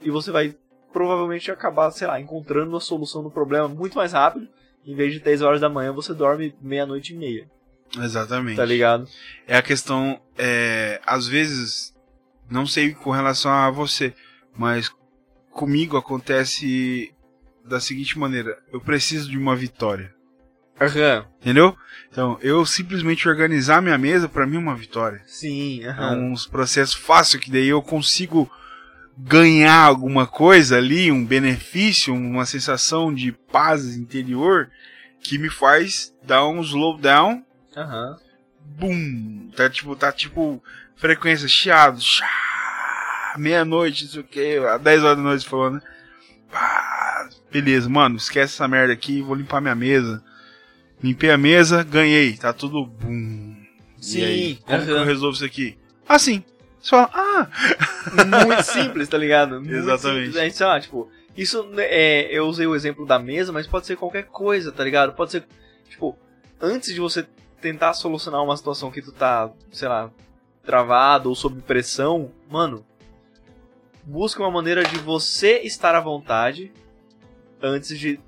e 0.00 0.10
você 0.10 0.30
vai 0.30 0.56
provavelmente 0.92 1.50
acabar, 1.50 1.90
sei 1.90 2.06
lá, 2.06 2.20
encontrando 2.20 2.70
uma 2.70 2.80
solução 2.80 3.22
do 3.22 3.30
problema 3.30 3.68
muito 3.68 3.96
mais 3.96 4.12
rápido. 4.12 4.48
Em 4.84 4.94
vez 4.94 5.12
de 5.12 5.20
3 5.20 5.40
horas 5.42 5.60
da 5.60 5.68
manhã, 5.68 5.92
você 5.92 6.12
dorme 6.12 6.54
meia-noite 6.60 7.14
e 7.14 7.16
meia. 7.16 7.48
Exatamente. 7.98 8.56
Tá 8.56 8.64
ligado? 8.64 9.08
É 9.46 9.56
a 9.56 9.62
questão, 9.62 10.20
é, 10.36 11.00
às 11.06 11.26
vezes, 11.26 11.94
não 12.50 12.66
sei 12.66 12.94
com 12.94 13.10
relação 13.10 13.50
a 13.50 13.70
você, 13.70 14.14
mas 14.56 14.90
comigo 15.50 15.96
acontece 15.96 17.12
da 17.64 17.80
seguinte 17.80 18.18
maneira: 18.18 18.58
eu 18.72 18.80
preciso 18.80 19.30
de 19.30 19.36
uma 19.36 19.54
vitória. 19.54 20.14
Uhum. 20.80 21.24
Entendeu? 21.40 21.76
Então, 22.10 22.38
eu 22.42 22.64
simplesmente 22.66 23.28
organizar 23.28 23.80
minha 23.80 23.96
mesa, 23.96 24.28
para 24.28 24.46
mim 24.46 24.56
é 24.56 24.58
uma 24.58 24.74
vitória. 24.74 25.22
Sim, 25.26 25.86
uhum. 25.86 25.92
É 25.92 26.10
um 26.10 26.34
processo 26.50 26.98
fácil 26.98 27.38
que 27.38 27.50
daí 27.50 27.68
eu 27.68 27.80
consigo 27.80 28.50
ganhar 29.16 29.80
alguma 29.80 30.26
coisa 30.26 30.78
ali, 30.78 31.12
um 31.12 31.24
benefício, 31.24 32.14
uma 32.14 32.46
sensação 32.46 33.14
de 33.14 33.32
paz 33.32 33.96
interior 33.96 34.70
que 35.20 35.38
me 35.38 35.48
faz 35.48 36.12
dar 36.22 36.46
um 36.46 36.60
slowdown. 36.60 37.44
Aham. 37.76 38.10
Uhum. 38.10 38.32
Bum! 38.64 39.50
Tá 39.56 39.68
tipo, 39.68 39.96
tá 39.96 40.12
tipo 40.12 40.62
frequência 40.96 41.48
chiado, 41.48 41.98
meia-noite, 43.36 44.04
não 44.04 44.10
sei 44.12 44.20
o 44.20 44.24
que, 44.24 44.56
às 44.58 44.80
10 44.80 45.02
horas 45.02 45.16
da 45.16 45.22
noite 45.22 45.48
falando, 45.48 45.74
né? 45.74 45.82
Pá, 46.50 47.28
beleza, 47.50 47.88
mano, 47.88 48.16
esquece 48.16 48.54
essa 48.54 48.68
merda 48.68 48.92
aqui, 48.92 49.20
vou 49.20 49.34
limpar 49.34 49.60
minha 49.60 49.74
mesa. 49.74 50.22
Limpei 51.02 51.30
a 51.30 51.38
mesa, 51.38 51.82
ganhei, 51.82 52.36
tá 52.36 52.52
tudo 52.52 52.86
bum. 52.86 53.56
Sim, 54.00 54.20
e 54.20 54.24
aí, 54.24 54.56
como 54.64 54.78
uhum. 54.78 54.84
que 54.84 54.90
eu 54.90 55.04
resolvo 55.04 55.34
isso 55.34 55.44
aqui? 55.44 55.76
Assim, 56.08 56.44
você 56.80 56.90
fala, 56.90 57.10
ah! 57.12 57.48
Muito 58.44 58.62
simples, 58.62 59.08
tá 59.08 59.18
ligado? 59.18 59.60
Muito 59.60 59.74
Exatamente. 59.74 60.32
Simples. 60.32 60.54
Sei 60.54 60.66
lá, 60.66 60.80
tipo, 60.80 61.10
isso 61.36 61.68
é, 61.78 62.28
eu 62.30 62.46
usei 62.46 62.66
o 62.66 62.74
exemplo 62.74 63.06
da 63.06 63.18
mesa, 63.18 63.52
mas 63.52 63.66
pode 63.66 63.86
ser 63.86 63.96
qualquer 63.96 64.24
coisa, 64.24 64.70
tá 64.70 64.84
ligado? 64.84 65.14
Pode 65.14 65.32
ser, 65.32 65.44
tipo, 65.88 66.16
antes 66.60 66.94
de 66.94 67.00
você 67.00 67.26
tentar 67.62 67.94
solucionar 67.94 68.42
uma 68.42 68.56
situação 68.56 68.90
que 68.90 69.00
tu 69.00 69.12
tá, 69.12 69.50
sei 69.70 69.88
lá, 69.88 70.10
travado 70.64 71.28
ou 71.28 71.34
sob 71.34 71.62
pressão, 71.62 72.30
mano, 72.50 72.84
busca 74.02 74.42
uma 74.42 74.50
maneira 74.50 74.84
de 74.84 74.98
você 74.98 75.60
estar 75.60 75.94
à 75.94 76.00
vontade 76.00 76.72
antes 77.62 77.96
de 77.96 78.20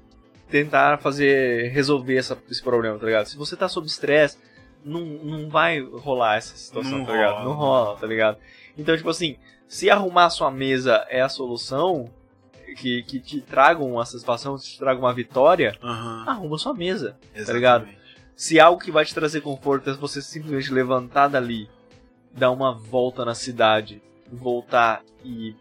tentar 0.48 0.98
fazer 0.98 1.72
resolver 1.72 2.16
essa, 2.16 2.38
esse 2.48 2.62
problema, 2.62 2.98
tá 2.98 3.06
ligado? 3.06 3.26
Se 3.26 3.36
você 3.36 3.56
tá 3.56 3.68
sob 3.68 3.86
estresse, 3.86 4.38
não, 4.84 5.00
não 5.00 5.48
vai 5.48 5.80
rolar 5.80 6.36
essa 6.36 6.56
situação, 6.56 6.98
não 6.98 7.04
tá 7.04 7.12
ligado? 7.12 7.32
Rola. 7.32 7.44
Não 7.44 7.52
rola, 7.54 7.96
tá 7.96 8.06
ligado? 8.06 8.38
Então, 8.78 8.96
tipo 8.96 9.10
assim, 9.10 9.36
se 9.66 9.90
arrumar 9.90 10.30
sua 10.30 10.50
mesa 10.50 11.04
é 11.08 11.20
a 11.20 11.28
solução 11.28 12.08
que, 12.76 13.02
que 13.02 13.18
te 13.18 13.40
traga 13.40 13.82
uma 13.82 14.04
satisfação, 14.04 14.56
te 14.56 14.78
traga 14.78 15.00
uma 15.00 15.12
vitória, 15.12 15.76
uhum. 15.82 16.28
arruma 16.28 16.58
sua 16.58 16.74
mesa, 16.74 17.16
Exatamente. 17.34 17.46
tá 17.46 17.52
ligado? 17.52 18.03
Se 18.36 18.58
algo 18.58 18.82
que 18.82 18.90
vai 18.90 19.04
te 19.04 19.14
trazer 19.14 19.40
conforto 19.40 19.90
é 19.90 19.94
você 19.94 20.20
simplesmente 20.20 20.72
levantar 20.72 21.28
dali, 21.28 21.68
dar 22.32 22.50
uma 22.50 22.74
volta 22.74 23.24
na 23.24 23.34
cidade, 23.34 24.02
voltar 24.32 25.02
e, 25.24 25.54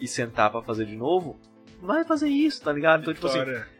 e 0.00 0.08
sentar 0.08 0.50
para 0.50 0.62
fazer 0.62 0.86
de 0.86 0.96
novo, 0.96 1.38
vai 1.80 2.04
fazer 2.04 2.28
isso, 2.28 2.62
tá 2.62 2.72
ligado? 2.72 3.02
Então, 3.02 3.14
tipo 3.14 3.26
assim, 3.26 3.38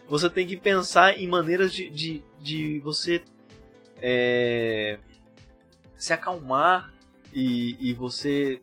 você 0.08 0.30
tem 0.30 0.46
que 0.46 0.56
pensar 0.56 1.18
em 1.18 1.26
maneiras 1.26 1.72
de, 1.72 1.90
de, 1.90 2.22
de 2.40 2.78
você 2.80 3.22
é, 4.00 4.98
se 5.96 6.12
acalmar 6.12 6.92
e, 7.32 7.76
e 7.80 7.92
você 7.92 8.60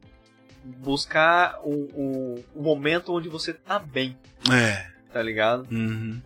buscar 0.63 1.59
o, 1.63 1.71
o, 1.71 2.45
o, 2.55 2.61
momento 2.61 3.13
onde 3.13 3.27
você 3.27 3.53
tá 3.53 3.79
bem. 3.79 4.17
É. 4.51 4.89
Tá 5.11 5.21
ligado? 5.21 5.67
Uhum. 5.71 6.21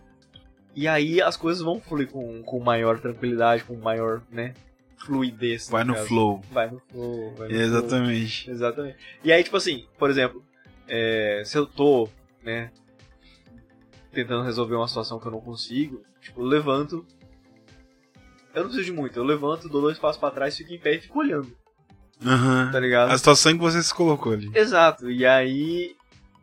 E 0.76 0.86
aí 0.86 1.22
as 1.22 1.38
coisas 1.38 1.62
vão 1.62 1.80
fluir 1.80 2.06
com, 2.08 2.42
com 2.42 2.60
maior 2.60 3.00
tranquilidade, 3.00 3.64
com 3.64 3.74
maior, 3.76 4.20
né? 4.30 4.52
Fluidez. 4.98 5.70
Vai 5.70 5.84
no 5.84 5.94
caso. 5.94 6.06
flow. 6.06 6.42
Vai 6.52 6.70
no 6.70 6.82
flow. 6.90 7.34
Vai 7.34 7.48
no 7.48 7.54
Exatamente. 7.54 8.44
Flow. 8.44 8.54
Exatamente. 8.54 8.98
E 9.24 9.32
aí, 9.32 9.42
tipo 9.42 9.56
assim, 9.56 9.86
por 9.98 10.10
exemplo, 10.10 10.44
é, 10.86 11.42
se 11.46 11.56
eu 11.56 11.64
tô, 11.64 12.10
né? 12.42 12.70
Tentando 14.12 14.44
resolver 14.44 14.74
uma 14.74 14.86
situação 14.86 15.18
que 15.18 15.26
eu 15.26 15.32
não 15.32 15.40
consigo, 15.40 16.02
tipo, 16.20 16.42
eu 16.42 16.46
levanto, 16.46 17.06
eu 18.54 18.62
não 18.62 18.70
preciso 18.70 18.84
de 18.84 18.92
muito. 18.92 19.18
Eu 19.18 19.24
levanto, 19.24 19.70
dou 19.70 19.80
dois 19.80 19.98
passos 19.98 20.20
para 20.20 20.34
trás, 20.34 20.56
fico 20.58 20.74
em 20.74 20.78
pé 20.78 20.96
e 20.96 21.00
fico 21.00 21.18
olhando. 21.18 21.56
Uhum. 22.22 22.70
Tá 22.70 22.80
ligado? 22.80 23.10
A 23.12 23.16
situação 23.16 23.52
que 23.52 23.58
você 23.58 23.82
se 23.82 23.94
colocou 23.94 24.32
ali. 24.32 24.50
Exato. 24.54 25.10
E 25.10 25.24
aí, 25.24 25.96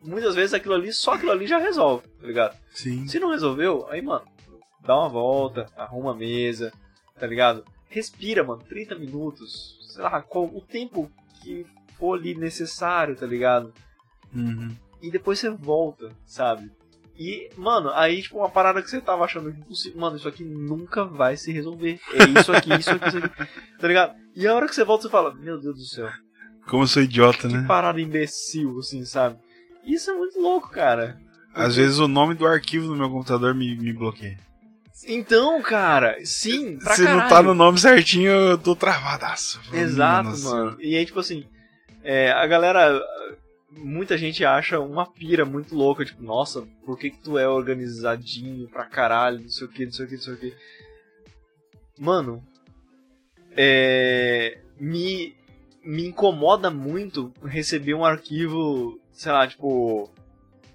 muitas 0.04 0.34
vezes 0.34 0.54
aquilo 0.54 0.74
ali, 0.74 0.92
só 0.92 1.14
aquilo 1.14 1.32
ali 1.32 1.46
já 1.46 1.58
resolve, 1.58 2.06
tá 2.20 2.26
ligado? 2.26 2.56
Sim. 2.70 3.06
Se 3.06 3.18
não 3.18 3.30
resolveu, 3.30 3.86
aí, 3.90 4.02
mano, 4.02 4.24
dá 4.80 4.96
uma 4.96 5.08
volta, 5.08 5.66
arruma 5.76 6.12
a 6.12 6.16
mesa, 6.16 6.72
tá 7.18 7.26
ligado? 7.26 7.64
Respira, 7.88 8.44
mano, 8.44 8.62
30 8.68 8.94
minutos, 8.96 9.78
sei 9.92 10.02
lá, 10.02 10.20
qual, 10.22 10.44
o 10.44 10.60
tempo 10.60 11.10
que 11.42 11.66
for 11.98 12.18
ali 12.18 12.34
necessário, 12.34 13.16
tá 13.16 13.26
ligado? 13.26 13.72
Uhum. 14.34 14.74
E 15.00 15.10
depois 15.10 15.38
você 15.38 15.50
volta, 15.50 16.10
sabe? 16.24 16.70
E, 17.16 17.48
mano, 17.56 17.90
aí, 17.90 18.22
tipo, 18.22 18.38
uma 18.38 18.50
parada 18.50 18.82
que 18.82 18.90
você 18.90 19.00
tava 19.00 19.24
achando 19.24 19.48
impossível. 19.48 20.00
Mano, 20.00 20.16
isso 20.16 20.26
aqui 20.26 20.42
nunca 20.42 21.04
vai 21.04 21.36
se 21.36 21.52
resolver. 21.52 22.00
É 22.12 22.40
isso 22.40 22.52
aqui, 22.52 22.74
isso 22.74 22.90
aqui, 22.90 23.08
isso 23.08 23.18
aqui. 23.18 23.28
Tá 23.78 23.86
ligado? 23.86 24.14
E 24.34 24.46
a 24.46 24.54
hora 24.54 24.66
que 24.66 24.74
você 24.74 24.82
volta, 24.82 25.04
você 25.04 25.10
fala, 25.10 25.32
meu 25.34 25.60
Deus 25.60 25.76
do 25.76 25.84
céu. 25.84 26.10
Como 26.66 26.82
eu 26.82 26.86
sou 26.88 27.02
idiota, 27.02 27.46
que 27.46 27.54
né? 27.54 27.64
parada 27.68 28.00
imbecil, 28.00 28.78
assim, 28.78 29.04
sabe? 29.04 29.38
Isso 29.86 30.10
é 30.10 30.14
muito 30.14 30.40
louco, 30.40 30.70
cara. 30.70 31.18
Às 31.54 31.76
vezes 31.76 31.98
o 31.98 32.08
nome 32.08 32.34
do 32.34 32.46
arquivo 32.46 32.86
no 32.88 32.96
meu 32.96 33.08
computador 33.10 33.54
me, 33.54 33.76
me 33.76 33.92
bloqueia. 33.92 34.38
Então, 35.06 35.60
cara, 35.62 36.16
sim, 36.24 36.78
pra 36.78 36.94
Se 36.94 37.04
caralho. 37.04 37.20
não 37.20 37.28
tá 37.28 37.42
no 37.42 37.54
nome 37.54 37.78
certinho, 37.78 38.30
eu 38.30 38.58
tô 38.58 38.74
travadaço. 38.74 39.60
Exato, 39.72 40.30
Nossa. 40.30 40.48
mano. 40.48 40.76
E 40.80 40.96
aí, 40.96 41.04
tipo 41.04 41.20
assim, 41.20 41.44
é, 42.02 42.30
a 42.32 42.46
galera 42.46 43.00
muita 43.70 44.16
gente 44.16 44.44
acha 44.44 44.78
uma 44.80 45.04
pira 45.04 45.44
muito 45.44 45.74
louca, 45.74 46.04
tipo, 46.04 46.22
nossa, 46.22 46.62
por 46.86 46.98
que, 46.98 47.10
que 47.10 47.18
tu 47.18 47.36
é 47.36 47.46
organizadinho 47.48 48.68
pra 48.68 48.84
caralho, 48.84 49.40
não 49.40 49.48
sei 49.48 49.66
o 49.66 49.70
que, 49.70 49.84
não 49.84 49.92
sei 49.92 50.06
o 50.06 50.08
que, 50.08 50.14
não 50.14 50.22
sei 50.22 50.34
o 50.34 50.38
que. 50.38 50.54
Mano, 51.98 52.42
é. 53.56 54.58
Me. 54.78 55.34
Me 55.86 56.06
incomoda 56.06 56.70
muito 56.70 57.30
receber 57.44 57.92
um 57.92 58.06
arquivo, 58.06 58.98
sei 59.14 59.32
lá, 59.32 59.46
tipo. 59.46 60.10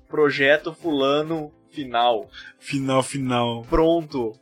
Projeto 0.07 0.73
Fulano 0.73 1.51
final. 1.69 2.27
Final, 2.57 3.03
final. 3.03 3.63
Pronto. 3.69 4.33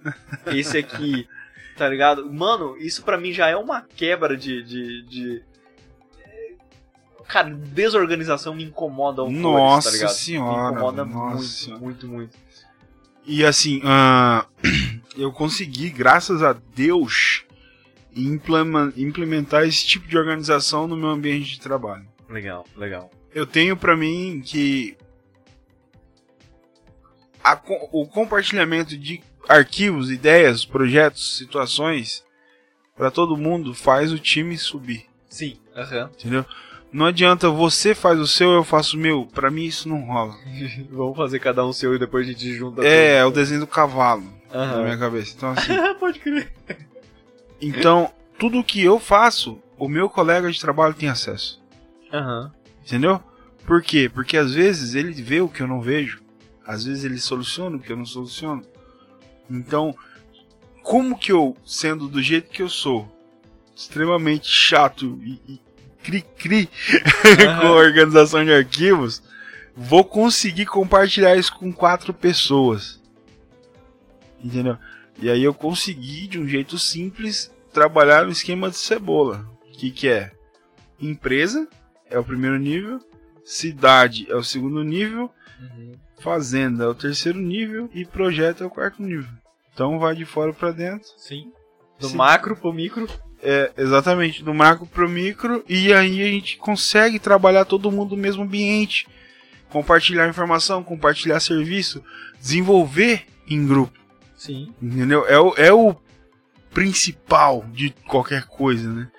Esse 0.45 0.77
aqui. 0.77 1.27
Tá 1.75 1.88
ligado? 1.89 2.31
Mano, 2.31 2.77
isso 2.77 3.03
pra 3.03 3.17
mim 3.17 3.33
já 3.33 3.49
é 3.49 3.55
uma 3.55 3.81
quebra 3.81 4.36
de, 4.36 4.63
de, 4.63 5.03
de 5.03 5.43
cara, 7.27 7.49
desorganização 7.49 8.55
me 8.55 8.63
incomoda 8.63 9.23
um 9.23 9.29
Nossa 9.29 9.89
tá 9.89 9.95
ligado? 9.95 10.10
senhora. 10.13 10.69
Me 10.69 10.71
incomoda 10.71 11.05
nossa. 11.05 11.69
muito, 11.71 11.81
muito, 11.83 12.07
muito. 12.07 12.38
E 13.25 13.45
assim, 13.45 13.79
uh, 13.79 14.47
eu 15.17 15.31
consegui, 15.31 15.89
graças 15.89 16.41
a 16.41 16.53
Deus, 16.53 17.45
implementar 18.95 19.63
esse 19.67 19.86
tipo 19.86 20.07
de 20.07 20.17
organização 20.17 20.88
no 20.88 20.95
meu 20.95 21.10
ambiente 21.10 21.51
de 21.51 21.60
trabalho. 21.60 22.07
Legal, 22.29 22.65
legal. 22.75 23.12
Eu 23.38 23.45
tenho 23.45 23.78
pra 23.78 23.95
mim 23.95 24.41
que 24.43 24.97
a, 27.43 27.56
o 27.91 28.08
compartilhamento 28.08 28.97
de 28.97 29.21
arquivos, 29.47 30.10
ideias, 30.10 30.65
projetos, 30.65 31.38
situações 31.38 32.26
para 32.95 33.12
todo 33.12 33.38
mundo 33.38 33.76
faz 33.76 34.12
o 34.12 34.17
time 34.17 34.58
subir. 34.58 35.06
Sim. 35.30 35.60
Uhum. 35.76 36.06
Entendeu? 36.06 36.45
Não 36.91 37.06
adianta 37.06 37.47
você 37.47 37.93
faz 37.93 38.19
o 38.19 38.26
seu, 38.26 38.54
eu 38.54 38.63
faço 38.63 38.97
o 38.97 39.00
meu. 39.00 39.28
Pra 39.28 39.52
mim 39.52 39.65
isso 39.65 39.88
não 39.88 40.02
rola. 40.02 40.36
Vamos 40.89 41.15
fazer 41.15 41.38
cada 41.38 41.63
um 41.63 41.69
o 41.69 41.73
seu 41.73 41.93
e 41.93 42.00
depois 42.00 42.28
a 42.28 42.32
gente 42.32 42.56
junta. 42.56 42.84
É, 42.84 43.17
é 43.17 43.26
o 43.26 43.30
desenho 43.30 43.60
do 43.60 43.67
cavalo 43.67 44.23
uhum. 44.52 44.65
na 44.65 44.82
minha 44.82 44.97
cabeça. 44.97 45.36
Então 45.38 45.52
assim. 45.52 45.73
Pode 46.00 46.17
crer. 46.17 46.52
Então, 47.62 48.12
tudo 48.39 48.63
que 48.63 48.84
eu 48.84 49.00
faço, 49.00 49.62
o 49.78 49.88
meu 49.88 50.10
colega 50.10 50.52
de 50.52 50.60
trabalho 50.60 50.95
tem 50.95 51.08
acesso. 51.08 51.62
Uhum. 52.12 52.50
Entendeu? 52.88 53.21
Por 53.67 53.84
quê? 53.84 54.10
Porque 54.12 54.38
às 54.38 54.53
vezes 54.53 54.95
ele 54.95 55.12
vê 55.21 55.41
o 55.41 55.49
que 55.49 55.62
eu 55.62 55.67
não 55.67 55.82
vejo. 55.82 56.21
Às 56.65 56.86
vezes 56.86 57.03
ele 57.03 57.19
soluciona 57.19 57.75
o 57.75 57.80
que 57.80 57.91
eu 57.91 57.97
não 57.97 58.06
soluciono. 58.06 58.63
Então, 59.51 59.93
como 60.82 61.19
que 61.19 61.34
eu, 61.34 61.56
sendo 61.65 62.08
do 62.08 62.21
jeito 62.21 62.49
que 62.49 62.62
eu 62.62 62.69
sou, 62.69 63.13
extremamente 63.75 64.47
chato 64.47 65.19
e, 65.21 65.60
cri-cri 66.01 66.69
com 67.60 67.67
a 67.67 67.71
organização 67.71 68.45
de 68.45 68.53
arquivos, 68.53 69.21
vou 69.75 70.06
conseguir 70.06 70.65
compartilhar 70.65 71.36
isso 71.36 71.53
com 71.53 71.73
quatro 71.73 72.13
pessoas. 72.13 73.01
Entendeu? 74.41 74.77
E 75.21 75.30
aí 75.30 75.43
eu 75.43 75.53
consegui, 75.53 76.25
de 76.27 76.39
um 76.39 76.47
jeito 76.47 76.80
simples, 76.80 77.51
trabalhar 77.73 78.23
no 78.23 78.32
esquema 78.32 78.69
de 78.69 78.77
cebola. 78.77 79.45
O 79.67 79.77
que, 79.77 79.91
que 79.91 80.08
é? 80.08 80.32
Empresa 81.01 81.67
é 82.10 82.17
o 82.17 82.23
primeiro 82.23 82.58
nível, 82.58 83.01
cidade 83.47 84.27
é 84.29 84.36
o 84.36 84.43
segundo 84.43 84.83
nível, 84.83 85.31
Uhum. 85.60 85.93
fazenda 86.19 86.83
é 86.83 86.88
o 86.88 86.93
terceiro 86.93 87.39
nível 87.39 87.89
e 87.93 88.05
projeto 88.05 88.63
é 88.63 88.67
o 88.67 88.69
quarto 88.69 89.01
nível. 89.01 89.29
Então 89.73 89.97
vai 89.97 90.15
de 90.15 90.25
fora 90.25 90.53
para 90.53 90.71
dentro. 90.71 91.07
Sim. 91.17 91.51
Do 91.99 92.10
Sim. 92.10 92.17
macro 92.17 92.55
pro 92.55 92.73
micro. 92.73 93.07
É, 93.41 93.71
exatamente, 93.77 94.43
do 94.43 94.53
macro 94.53 94.86
pro 94.86 95.07
micro, 95.07 95.63
e 95.69 95.93
aí 95.93 96.21
a 96.23 96.27
gente 96.27 96.57
consegue 96.57 97.19
trabalhar 97.19 97.65
todo 97.65 97.91
mundo 97.91 98.15
no 98.15 98.21
mesmo 98.21 98.43
ambiente, 98.43 99.07
compartilhar 99.69 100.27
informação, 100.27 100.83
compartilhar 100.83 101.39
serviço, 101.39 102.03
desenvolver 102.39 103.25
em 103.47 103.65
grupo, 103.65 103.97
Sim. 104.36 104.73
entendeu? 104.81 105.25
É 105.27 105.39
o, 105.39 105.53
é 105.55 105.71
o 105.71 105.95
principal 106.73 107.63
de 107.71 107.91
qualquer 108.07 108.45
coisa, 108.45 108.91
né? 108.91 109.10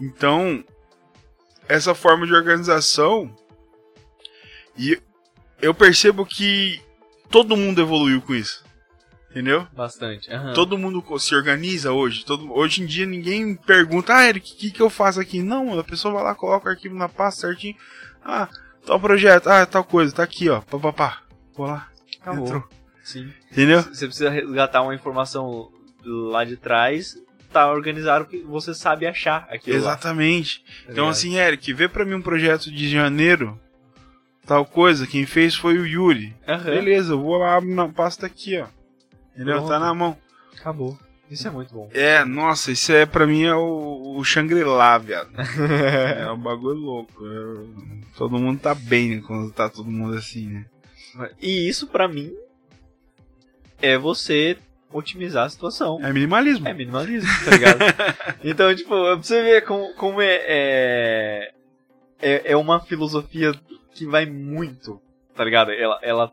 Então, 0.00 0.64
essa 1.68 1.94
forma 1.94 2.26
de 2.26 2.32
organização, 2.34 3.34
e 4.76 5.00
eu 5.60 5.72
percebo 5.74 6.24
que 6.26 6.80
todo 7.30 7.56
mundo 7.56 7.80
evoluiu 7.80 8.20
com 8.20 8.34
isso, 8.34 8.64
entendeu? 9.30 9.66
Bastante. 9.72 10.30
Aham. 10.30 10.52
Todo 10.52 10.78
mundo 10.78 11.02
se 11.18 11.34
organiza 11.34 11.92
hoje. 11.92 12.24
Todo, 12.24 12.52
hoje 12.52 12.82
em 12.82 12.86
dia 12.86 13.06
ninguém 13.06 13.54
pergunta, 13.54 14.14
ah, 14.14 14.28
Eric, 14.28 14.52
o 14.52 14.56
que, 14.56 14.70
que 14.70 14.82
eu 14.82 14.90
faço 14.90 15.20
aqui? 15.20 15.42
Não, 15.42 15.78
a 15.78 15.84
pessoa 15.84 16.14
vai 16.14 16.22
lá, 16.24 16.34
coloca 16.34 16.68
o 16.68 16.70
arquivo 16.70 16.94
na 16.94 17.08
pasta 17.08 17.42
certinho. 17.42 17.76
Ah, 18.24 18.48
tal 18.86 18.98
projeto, 19.00 19.48
ah, 19.48 19.64
tal 19.66 19.84
coisa, 19.84 20.14
tá 20.14 20.22
aqui, 20.22 20.48
ó. 20.48 20.60
Pá, 20.60 20.78
pá, 20.78 20.92
pá. 20.92 21.22
Vou 21.56 21.66
lá. 21.66 21.88
Acabou. 22.20 22.44
Entrou. 22.46 22.64
Sim. 23.02 23.32
Entendeu? 23.52 23.82
Você 23.82 24.06
precisa 24.06 24.30
resgatar 24.30 24.82
uma 24.82 24.94
informação 24.94 25.70
lá 26.04 26.44
de 26.44 26.56
trás, 26.56 27.16
tá 27.52 27.70
organizado 27.70 28.24
que 28.26 28.38
você 28.42 28.74
sabe 28.74 29.06
achar 29.06 29.46
aquilo 29.50 29.76
lá, 29.76 29.92
Exatamente. 29.92 30.60
tá 30.60 30.70
Então, 30.84 30.94
ligado? 31.04 31.08
assim, 31.10 31.36
Eric, 31.36 31.72
vê 31.72 31.88
pra 31.88 32.04
mim 32.04 32.14
um 32.14 32.22
projeto 32.22 32.70
de 32.70 32.88
janeiro, 32.88 33.60
tal 34.46 34.64
coisa. 34.64 35.06
Quem 35.06 35.26
fez 35.26 35.54
foi 35.54 35.78
o 35.78 35.86
Yuri. 35.86 36.34
Aham. 36.46 36.64
Beleza, 36.64 37.12
eu 37.12 37.20
vou 37.20 37.36
lá, 37.36 37.56
abro 37.56 37.74
na 37.74 37.88
pasta 37.88 38.26
aqui, 38.26 38.58
ó. 38.58 38.66
Entendeu? 39.34 39.56
Pronto. 39.56 39.68
Tá 39.68 39.78
na 39.78 39.94
mão. 39.94 40.16
Acabou. 40.58 40.98
Isso 41.30 41.48
é 41.48 41.50
muito 41.50 41.74
bom. 41.74 41.88
É, 41.92 42.24
nossa, 42.24 42.70
isso 42.70 42.92
é 42.92 43.06
pra 43.06 43.26
mim 43.26 43.44
é 43.44 43.54
o, 43.54 44.16
o 44.16 44.24
Shangri-La, 44.24 44.98
viado. 44.98 45.30
é 46.18 46.30
um 46.30 46.38
bagulho 46.38 46.78
louco. 46.78 47.26
É- 47.26 48.16
todo 48.16 48.38
mundo 48.38 48.60
tá 48.60 48.74
bem 48.74 49.20
quando 49.20 49.50
tá 49.52 49.68
todo 49.68 49.90
mundo 49.90 50.16
assim, 50.16 50.46
né? 50.48 50.66
E 51.40 51.68
isso, 51.68 51.86
pra 51.86 52.06
mim, 52.06 52.32
é 53.80 53.96
você 53.96 54.56
otimizar 54.92 55.46
a 55.46 55.48
situação. 55.48 55.98
É 56.02 56.12
minimalismo. 56.12 56.68
É 56.68 56.72
minimalismo, 56.72 57.28
tá 57.44 57.50
ligado? 57.50 57.78
então, 58.44 58.74
tipo, 58.74 58.90
pra 58.90 59.14
você 59.16 59.42
ver 59.42 59.64
como, 59.64 59.92
como 59.94 60.20
é, 60.20 60.40
é, 60.46 61.52
é. 62.22 62.52
é 62.52 62.56
uma 62.56 62.80
filosofia 62.80 63.52
que 63.94 64.06
vai 64.06 64.26
muito, 64.26 65.00
tá 65.34 65.44
ligado? 65.44 65.70
Ela, 65.72 65.98
ela 66.02 66.32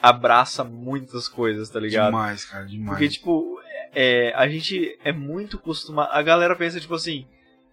abraça 0.00 0.62
muitas 0.62 1.26
coisas, 1.26 1.68
tá 1.70 1.80
ligado? 1.80 2.06
Demais, 2.06 2.44
cara, 2.44 2.64
demais. 2.66 2.90
Porque, 2.90 3.08
tipo, 3.08 3.60
é, 3.94 4.32
a 4.34 4.46
gente 4.48 4.96
é 5.02 5.12
muito 5.12 5.56
acostumado. 5.56 6.10
A 6.12 6.22
galera 6.22 6.54
pensa, 6.54 6.78
tipo 6.80 6.94
assim, 6.94 7.26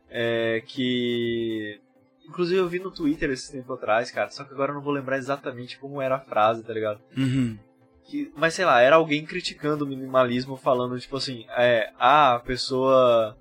é, 0.10 0.64
que. 0.66 1.80
Inclusive 2.28 2.60
eu 2.60 2.68
vi 2.68 2.80
no 2.80 2.90
Twitter 2.90 3.30
esse 3.30 3.52
tempo 3.52 3.72
atrás, 3.74 4.10
cara, 4.10 4.32
só 4.32 4.44
que 4.44 4.52
agora 4.52 4.72
eu 4.72 4.76
não 4.76 4.82
vou 4.82 4.92
lembrar 4.94 5.18
exatamente 5.18 5.78
como 5.78 6.02
era 6.02 6.16
a 6.16 6.20
frase, 6.20 6.64
tá 6.64 6.74
ligado? 6.74 7.00
Uhum. 7.16 7.56
Que- 8.06 8.32
mas 8.36 8.56
sei 8.56 8.66
lá, 8.66 8.82
era 8.82 8.96
alguém 8.96 9.24
criticando 9.26 9.86
o 9.86 9.88
minimalismo, 9.88 10.56
falando, 10.56 11.00
tipo 11.00 11.18
assim, 11.18 11.46
é, 11.56 11.92
ah, 12.00 12.34
a 12.36 12.40
pessoa 12.40 13.38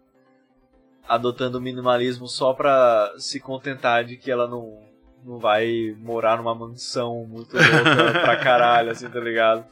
adotando 1.08 1.56
o 1.58 1.60
minimalismo 1.62 2.26
só 2.28 2.52
pra 2.52 3.12
se 3.18 3.40
contentar 3.40 4.04
de 4.04 4.16
que 4.18 4.30
ela 4.30 4.46
não, 4.46 4.82
não 5.24 5.38
vai 5.38 5.94
morar 6.00 6.36
numa 6.36 6.54
mansão 6.54 7.26
muito 7.28 7.54
louca 7.56 8.12
pra 8.20 8.36
caralho, 8.36 8.90
assim, 8.90 9.08
tá 9.08 9.20
ligado? 9.20 9.64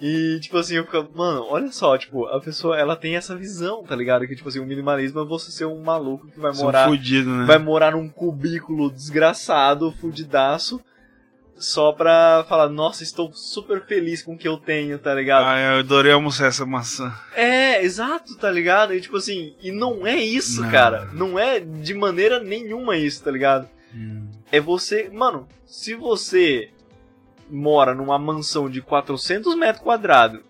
E, 0.00 0.38
tipo 0.40 0.58
assim, 0.58 0.74
eu 0.76 0.84
fico, 0.84 1.08
mano, 1.14 1.46
olha 1.48 1.72
só, 1.72 1.96
tipo, 1.96 2.26
a 2.26 2.38
pessoa, 2.38 2.78
ela 2.78 2.94
tem 2.94 3.16
essa 3.16 3.34
visão, 3.34 3.82
tá 3.82 3.96
ligado? 3.96 4.26
Que, 4.26 4.36
tipo 4.36 4.48
assim, 4.48 4.60
o 4.60 4.66
minimalismo 4.66 5.20
é 5.20 5.24
você 5.24 5.50
ser 5.50 5.64
um 5.64 5.82
maluco 5.82 6.28
que 6.28 6.38
vai 6.38 6.52
São 6.54 6.64
morar 6.66 6.86
fudido, 6.86 7.30
né? 7.30 7.46
vai 7.46 7.58
morar 7.58 7.92
num 7.92 8.06
cubículo 8.08 8.90
desgraçado, 8.90 9.90
fudidaço, 9.92 10.80
só 11.56 11.92
pra 11.92 12.44
falar, 12.46 12.68
nossa, 12.68 13.02
estou 13.02 13.32
super 13.32 13.82
feliz 13.86 14.22
com 14.22 14.34
o 14.34 14.38
que 14.38 14.46
eu 14.46 14.58
tenho, 14.58 14.98
tá 14.98 15.14
ligado? 15.14 15.46
Ah, 15.46 15.58
eu 15.58 15.78
adorei 15.78 16.12
almoçar 16.12 16.48
essa 16.48 16.66
maçã. 16.66 17.10
É, 17.34 17.82
exato, 17.82 18.36
tá 18.36 18.50
ligado? 18.50 18.92
E 18.92 19.00
tipo 19.00 19.16
assim, 19.16 19.54
e 19.62 19.72
não 19.72 20.06
é 20.06 20.16
isso, 20.16 20.60
Não. 20.60 20.70
cara. 20.70 21.08
Não 21.14 21.38
é 21.38 21.58
de 21.58 21.94
maneira 21.94 22.38
nenhuma 22.38 22.98
isso, 22.98 23.24
tá 23.24 23.30
ligado? 23.30 23.66
Hum. 23.94 24.25
É 24.50 24.60
você, 24.60 25.08
mano, 25.10 25.48
se 25.66 25.94
você 25.94 26.70
mora 27.48 27.94
numa 27.94 28.18
mansão 28.18 28.68
de 28.68 28.80
400 28.80 29.54
metros 29.56 29.82
quadrados, 29.82 30.40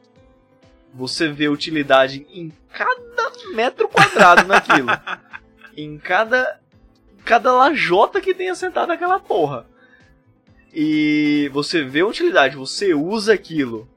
você 0.92 1.28
vê 1.28 1.48
utilidade 1.48 2.26
em 2.30 2.52
cada 2.72 3.32
metro 3.54 3.88
quadrado 3.88 4.46
naquilo. 4.46 4.88
em 5.76 5.98
cada 5.98 6.61
cada 7.24 7.52
lajota 7.52 8.20
que 8.20 8.32
tem 8.32 8.48
assentado 8.48 8.87
naquela 8.87 9.18
porra. 9.18 9.66
E 10.72 11.50
você 11.52 11.82
vê 11.82 12.02
utilidade, 12.02 12.56
você 12.56 12.94
usa 12.94 13.35
aquilo 13.35 13.88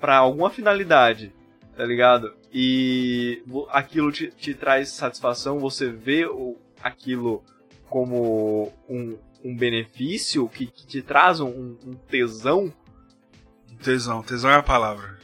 pra 0.00 0.18
alguma 0.18 0.48
finalidade, 0.48 1.32
tá 1.76 1.84
ligado? 1.84 2.32
E 2.52 3.42
aquilo 3.70 4.12
te, 4.12 4.28
te 4.28 4.54
traz 4.54 4.90
satisfação, 4.90 5.58
você 5.58 5.90
vê 5.90 6.24
o, 6.26 6.56
aquilo 6.80 7.42
como 7.88 8.72
um, 8.88 9.16
um 9.44 9.56
benefício 9.56 10.48
que, 10.48 10.66
que 10.66 10.86
te 10.86 11.02
traz 11.02 11.40
um, 11.40 11.76
um 11.86 11.94
tesão, 12.08 12.72
Tesão, 13.82 14.22
tesão 14.22 14.50
é 14.50 14.56
a 14.56 14.62
palavra. 14.62 15.18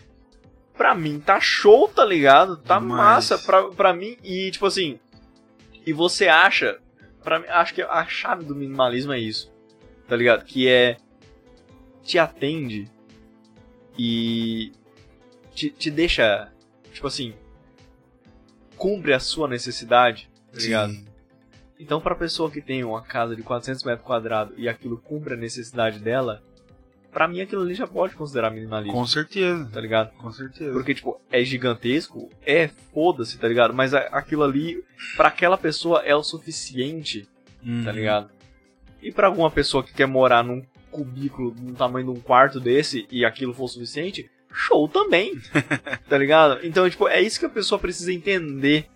pra 0.77 0.95
mim 0.95 1.19
tá 1.19 1.41
show, 1.41 1.89
tá 1.89 2.05
ligado? 2.05 2.57
Tá 2.57 2.79
Demais. 2.79 2.97
massa 2.99 3.37
pra, 3.39 3.65
pra 3.71 3.93
mim. 3.93 4.17
E 4.23 4.51
tipo 4.53 4.67
assim, 4.67 4.99
e 5.85 5.93
você 5.93 6.29
acha, 6.29 6.79
pra 7.23 7.41
mim, 7.41 7.47
acho 7.49 7.75
que 7.75 7.83
a 7.83 8.07
chave 8.07 8.45
do 8.45 8.55
minimalismo 8.55 9.13
é 9.13 9.19
isso, 9.19 9.53
tá 10.07 10.15
ligado? 10.15 10.45
Que 10.45 10.69
é, 10.69 10.97
te 12.05 12.17
atende 12.17 12.89
e 13.99 14.71
te, 15.53 15.71
te 15.71 15.91
deixa, 15.91 16.53
tipo 16.93 17.09
assim, 17.09 17.35
cumpre 18.77 19.13
a 19.15 19.19
sua 19.21 19.49
necessidade, 19.49 20.31
tá 20.53 20.61
ligado? 20.61 20.93
Sim. 20.93 21.07
Então, 21.79 22.01
pra 22.01 22.15
pessoa 22.15 22.51
que 22.51 22.61
tem 22.61 22.85
uma 22.85 23.03
casa 23.03 23.35
de 23.35 23.43
400 23.43 23.83
metros 23.85 24.07
quadrados 24.07 24.55
e 24.57 24.69
aquilo 24.69 24.97
cumpre 24.99 25.35
a 25.35 25.37
necessidade 25.37 25.99
dela, 25.99 26.43
pra 27.13 27.27
mim 27.29 27.41
aquilo 27.41 27.63
ali 27.63 27.75
já 27.75 27.87
pode 27.87 28.15
considerar 28.15 28.51
minimalismo, 28.51 28.93
Com 28.97 29.07
certeza. 29.07 29.69
tá 29.73 29.81
ligado? 29.81 30.11
Com 30.17 30.31
certeza. 30.31 30.73
Porque, 30.73 30.95
tipo, 30.95 31.21
é 31.31 31.43
gigantesco, 31.45 32.31
é 32.47 32.69
foda-se, 32.93 33.39
tá 33.39 33.49
ligado? 33.49 33.75
Mas 33.75 33.93
aquilo 33.93 34.45
ali, 34.45 34.83
pra 35.17 35.29
aquela 35.29 35.59
pessoa, 35.59 36.01
é 36.05 36.15
o 36.15 36.23
suficiente, 36.23 37.29
Uhum. 37.65 37.83
tá 37.85 37.93
ligado? 37.93 38.31
E 39.03 39.11
pra 39.13 39.27
alguma 39.27 39.51
pessoa 39.51 39.83
que 39.83 39.93
quer 39.93 40.07
morar 40.07 40.43
num 40.45 40.63
cubículo 40.91 41.51
do 41.51 41.73
tamanho 41.75 42.07
de 42.13 42.19
um 42.19 42.23
quarto 42.23 42.61
desse 42.61 43.07
e 43.11 43.25
aquilo 43.25 43.53
for 43.53 43.67
suficiente, 43.69 44.31
show 44.53 44.87
também, 44.89 45.33
tá 46.09 46.17
ligado? 46.17 46.65
Então, 46.65 46.89
tipo, 46.89 47.09
é 47.09 47.21
isso 47.21 47.41
que 47.41 47.47
a 47.47 47.51
pessoa 47.51 47.79
precisa 47.79 48.13
entender, 48.13 48.87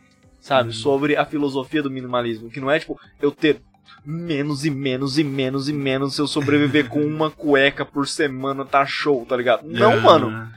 sabe? 0.40 0.68
Uhum. 0.68 0.74
Sobre 0.74 1.16
a 1.16 1.24
filosofia 1.24 1.82
do 1.82 1.90
minimalismo. 1.90 2.50
Que 2.50 2.60
não 2.60 2.70
é, 2.70 2.78
tipo, 2.78 2.98
eu 3.20 3.30
ter 3.30 3.60
menos 4.04 4.64
e 4.64 4.70
menos 4.70 5.18
e 5.18 5.24
menos 5.24 5.68
e 5.68 5.72
menos 5.72 6.14
se 6.14 6.20
eu 6.20 6.26
sobreviver 6.26 6.88
com 6.88 7.00
uma 7.04 7.30
cueca 7.30 7.84
por 7.84 8.06
semana, 8.06 8.64
tá 8.64 8.84
show, 8.86 9.24
tá 9.26 9.36
ligado? 9.36 9.66
Não, 9.66 10.00
mano. 10.00 10.50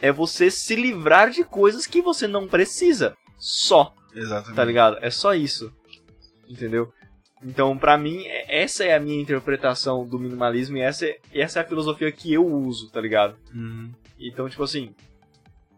É 0.00 0.12
você 0.12 0.50
se 0.50 0.76
livrar 0.76 1.30
de 1.30 1.42
coisas 1.44 1.86
que 1.86 2.02
você 2.02 2.26
não 2.26 2.46
precisa. 2.46 3.16
Só, 3.38 3.94
Exatamente. 4.14 4.56
tá 4.56 4.64
ligado? 4.64 4.98
É 5.00 5.10
só 5.10 5.34
isso. 5.34 5.72
Entendeu? 6.48 6.92
Então, 7.42 7.76
pra 7.76 7.96
mim, 7.98 8.24
é- 8.26 8.62
essa 8.62 8.84
é 8.84 8.94
a 8.94 9.00
minha 9.00 9.20
interpretação 9.20 10.06
do 10.06 10.18
minimalismo 10.18 10.76
e 10.76 10.80
essa 10.80 11.06
é, 11.06 11.18
essa 11.32 11.60
é 11.60 11.62
a 11.62 11.66
filosofia 11.66 12.10
que 12.10 12.32
eu 12.32 12.44
uso, 12.46 12.90
tá 12.90 13.00
ligado? 13.00 13.36
Uhum. 13.54 13.90
Então, 14.18 14.48
tipo 14.48 14.62
assim. 14.62 14.94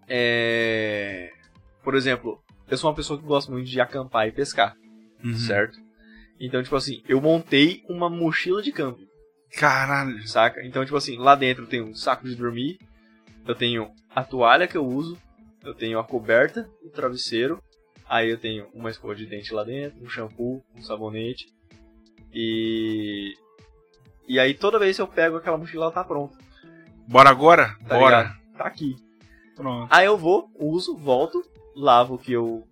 É. 0.09 1.31
Por 1.83 1.95
exemplo, 1.95 2.41
eu 2.71 2.77
sou 2.77 2.89
uma 2.91 2.97
pessoa 2.97 3.19
que 3.19 3.25
gosta 3.27 3.51
muito 3.51 3.69
de 3.69 3.81
acampar 3.81 4.27
e 4.29 4.33
pescar, 4.33 4.77
Uhum. 5.25 5.35
certo? 5.35 5.79
Então, 6.41 6.63
tipo 6.63 6.77
assim, 6.77 7.03
eu 7.09 7.21
montei 7.21 7.83
uma 7.89 8.09
mochila 8.09 8.63
de 8.63 8.71
camping, 8.73 9.09
Caralho. 9.57 10.27
saca? 10.29 10.65
Então, 10.65 10.85
tipo 10.85 10.97
assim, 10.97 11.17
lá 11.17 11.35
dentro 11.35 11.67
tem 11.67 11.83
um 11.83 11.95
saco 11.95 12.27
de 12.29 12.35
dormir, 12.37 12.79
eu 13.47 13.55
tenho 13.55 13.91
a 14.15 14.23
toalha 14.23 14.69
que 14.69 14.77
eu 14.77 14.87
uso, 14.87 15.19
eu 15.65 15.75
tenho 15.75 15.99
a 15.99 16.05
coberta, 16.05 16.69
o 16.85 16.91
travesseiro, 16.91 17.63
Aí 18.11 18.31
eu 18.31 18.39
tenho 18.39 18.67
uma 18.73 18.89
escova 18.89 19.15
de 19.15 19.27
dente 19.27 19.53
lá 19.53 19.63
dentro, 19.63 20.03
um 20.03 20.09
shampoo, 20.09 20.65
um 20.75 20.81
sabonete. 20.83 21.45
E. 22.33 23.35
E 24.27 24.39
aí 24.41 24.55
toda 24.55 24.79
vez 24.79 24.97
que 24.97 25.03
eu 25.03 25.07
pego 25.07 25.37
aquela 25.37 25.59
mochila, 25.59 25.85
ela 25.85 25.93
tá 25.93 26.03
pronta. 26.03 26.37
Bora 27.07 27.29
agora? 27.29 27.77
Tá 27.87 27.99
Bora. 27.99 28.23
ligado? 28.23 28.39
Tá 28.57 28.65
aqui. 28.65 28.97
Pronto. 29.55 29.89
Aí 29.93 30.07
eu 30.07 30.17
vou, 30.17 30.51
uso, 30.59 30.97
volto, 30.97 31.43
lavo 31.79 32.15
o 32.15 32.19
que 32.19 32.33
eu 32.33 32.67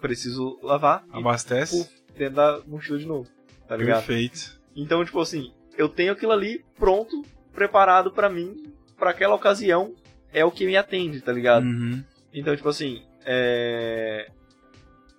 preciso 0.00 0.58
lavar 0.62 1.04
e 1.12 1.18
Abastece. 1.18 1.84
puf, 1.84 1.90
dentro 2.16 2.36
da 2.36 2.60
mochila 2.66 2.98
de 2.98 3.06
novo. 3.06 3.28
Tá 3.68 3.76
ligado? 3.76 4.04
Perfeito. 4.06 4.60
Então, 4.74 5.04
tipo 5.04 5.20
assim, 5.20 5.52
eu 5.76 5.88
tenho 5.88 6.12
aquilo 6.12 6.32
ali 6.32 6.64
pronto, 6.78 7.22
preparado 7.52 8.10
pra 8.10 8.28
mim, 8.28 8.72
pra 8.96 9.10
aquela 9.10 9.34
ocasião, 9.34 9.94
é 10.32 10.44
o 10.44 10.50
que 10.50 10.66
me 10.66 10.76
atende, 10.76 11.20
tá 11.20 11.32
ligado? 11.32 11.64
Uhum. 11.64 12.02
Então, 12.32 12.54
tipo 12.56 12.68
assim, 12.68 13.02
é. 13.24 14.30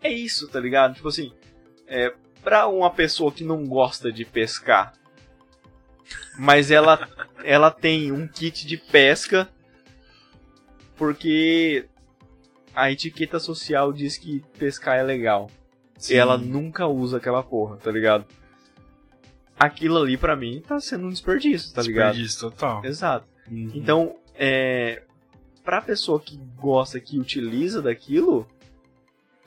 É 0.02 0.12
isso, 0.12 0.48
tá 0.48 0.60
ligado? 0.60 0.96
Tipo 0.96 1.08
assim, 1.08 1.34
é. 1.88 2.14
Pra 2.44 2.68
uma 2.68 2.90
pessoa 2.90 3.32
que 3.32 3.44
não 3.44 3.66
gosta 3.66 4.12
de 4.12 4.24
pescar, 4.24 4.94
mas 6.38 6.72
ela, 6.72 7.10
ela 7.44 7.70
tem 7.72 8.12
um 8.12 8.28
kit 8.28 8.66
de 8.66 8.78
pesca, 8.78 9.50
porque 10.96 11.88
a 12.80 12.92
etiqueta 12.92 13.40
social 13.40 13.92
diz 13.92 14.18
que 14.18 14.44
pescar 14.60 14.98
é 15.00 15.02
legal. 15.02 15.50
Sim. 15.98 16.14
E 16.14 16.18
ela 16.18 16.38
nunca 16.38 16.86
usa 16.86 17.18
aquela 17.18 17.42
porra, 17.42 17.78
tá 17.78 17.90
ligado? 17.92 18.24
Aquilo 19.60 19.98
ali 19.98 20.16
pra 20.16 20.36
mim 20.36 20.62
tá 20.68 20.80
sendo 20.80 21.08
um 21.08 21.10
desperdício, 21.10 21.74
tá 21.74 21.82
ligado? 21.82 22.10
Desperdício 22.14 22.52
total. 22.52 22.86
Exato. 22.86 23.26
Uhum. 23.50 23.72
Então, 23.74 24.16
é. 24.36 25.02
Pra 25.66 25.82
pessoa 25.82 26.20
que 26.20 26.38
gosta, 26.56 27.00
que 27.00 27.20
utiliza 27.20 27.82
daquilo, 27.82 28.48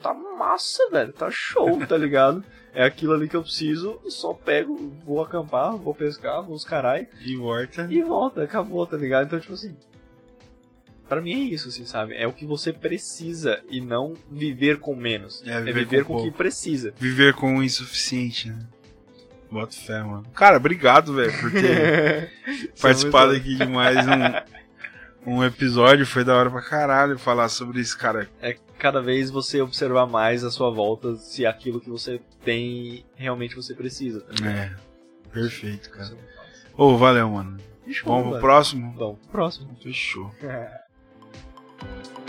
tá 0.03 0.13
massa, 0.13 0.89
velho. 0.91 1.13
Tá 1.13 1.31
show, 1.31 1.79
tá 1.87 1.97
ligado? 1.97 2.43
É 2.73 2.83
aquilo 2.83 3.13
ali 3.13 3.29
que 3.29 3.35
eu 3.35 3.41
preciso, 3.43 3.99
só 4.09 4.33
pego, 4.33 4.93
vou 5.05 5.21
acampar, 5.21 5.75
vou 5.77 5.95
pescar, 5.95 6.43
vou 6.43 6.55
os 6.55 6.63
carai 6.65 7.07
E 7.25 7.35
volta. 7.37 7.87
e 7.89 8.01
volta, 8.01 8.43
acabou, 8.43 8.85
tá 8.85 8.97
ligado? 8.97 9.27
Então, 9.27 9.39
tipo 9.39 9.53
assim. 9.53 9.75
Pra 11.11 11.19
mim 11.19 11.33
é 11.33 11.53
isso, 11.53 11.67
assim, 11.67 11.85
sabe? 11.85 12.15
É 12.15 12.25
o 12.25 12.31
que 12.31 12.45
você 12.45 12.71
precisa 12.71 13.61
e 13.69 13.81
não 13.81 14.13
viver 14.31 14.79
com 14.79 14.95
menos. 14.95 15.43
É, 15.45 15.55
É 15.55 15.59
viver 15.59 15.83
viver, 15.83 16.05
com 16.05 16.13
com 16.13 16.21
o 16.21 16.23
que 16.23 16.31
precisa. 16.31 16.93
Viver 16.97 17.33
com 17.33 17.57
o 17.57 17.61
insuficiente, 17.61 18.47
né? 18.47 18.65
Bota 19.51 19.75
fé, 19.75 20.01
mano. 20.01 20.23
Cara, 20.33 20.55
obrigado, 20.55 21.13
velho, 21.13 21.37
por 21.37 21.51
ter 21.51 22.31
participado 22.81 23.33
aqui 23.33 23.55
de 23.55 23.65
mais 23.65 23.97
um, 24.07 25.33
um 25.33 25.43
episódio. 25.43 26.05
Foi 26.05 26.23
da 26.23 26.33
hora 26.33 26.49
pra 26.49 26.61
caralho 26.61 27.19
falar 27.19 27.49
sobre 27.49 27.81
isso, 27.81 27.97
cara. 27.97 28.29
É 28.41 28.55
cada 28.79 29.01
vez 29.01 29.29
você 29.29 29.61
observar 29.61 30.05
mais 30.05 30.45
a 30.45 30.49
sua 30.49 30.71
volta 30.71 31.17
se 31.17 31.45
aquilo 31.45 31.81
que 31.81 31.89
você 31.89 32.21
tem 32.45 33.03
realmente 33.15 33.53
você 33.53 33.75
precisa. 33.75 34.21
Tá? 34.21 34.49
É, 34.49 34.71
perfeito, 35.29 35.89
cara. 35.89 36.13
É. 36.13 36.81
Ô, 36.81 36.97
valeu, 36.97 37.31
mano. 37.31 37.57
Fechou, 37.83 38.13
Vamos 38.13 38.29
pro 38.29 38.39
próximo? 38.39 38.93
Vamos 38.97 39.19
pro 39.19 39.29
próximo. 39.29 39.77
Fechou. 39.83 40.33
Thank 41.81 42.17
you. 42.17 42.20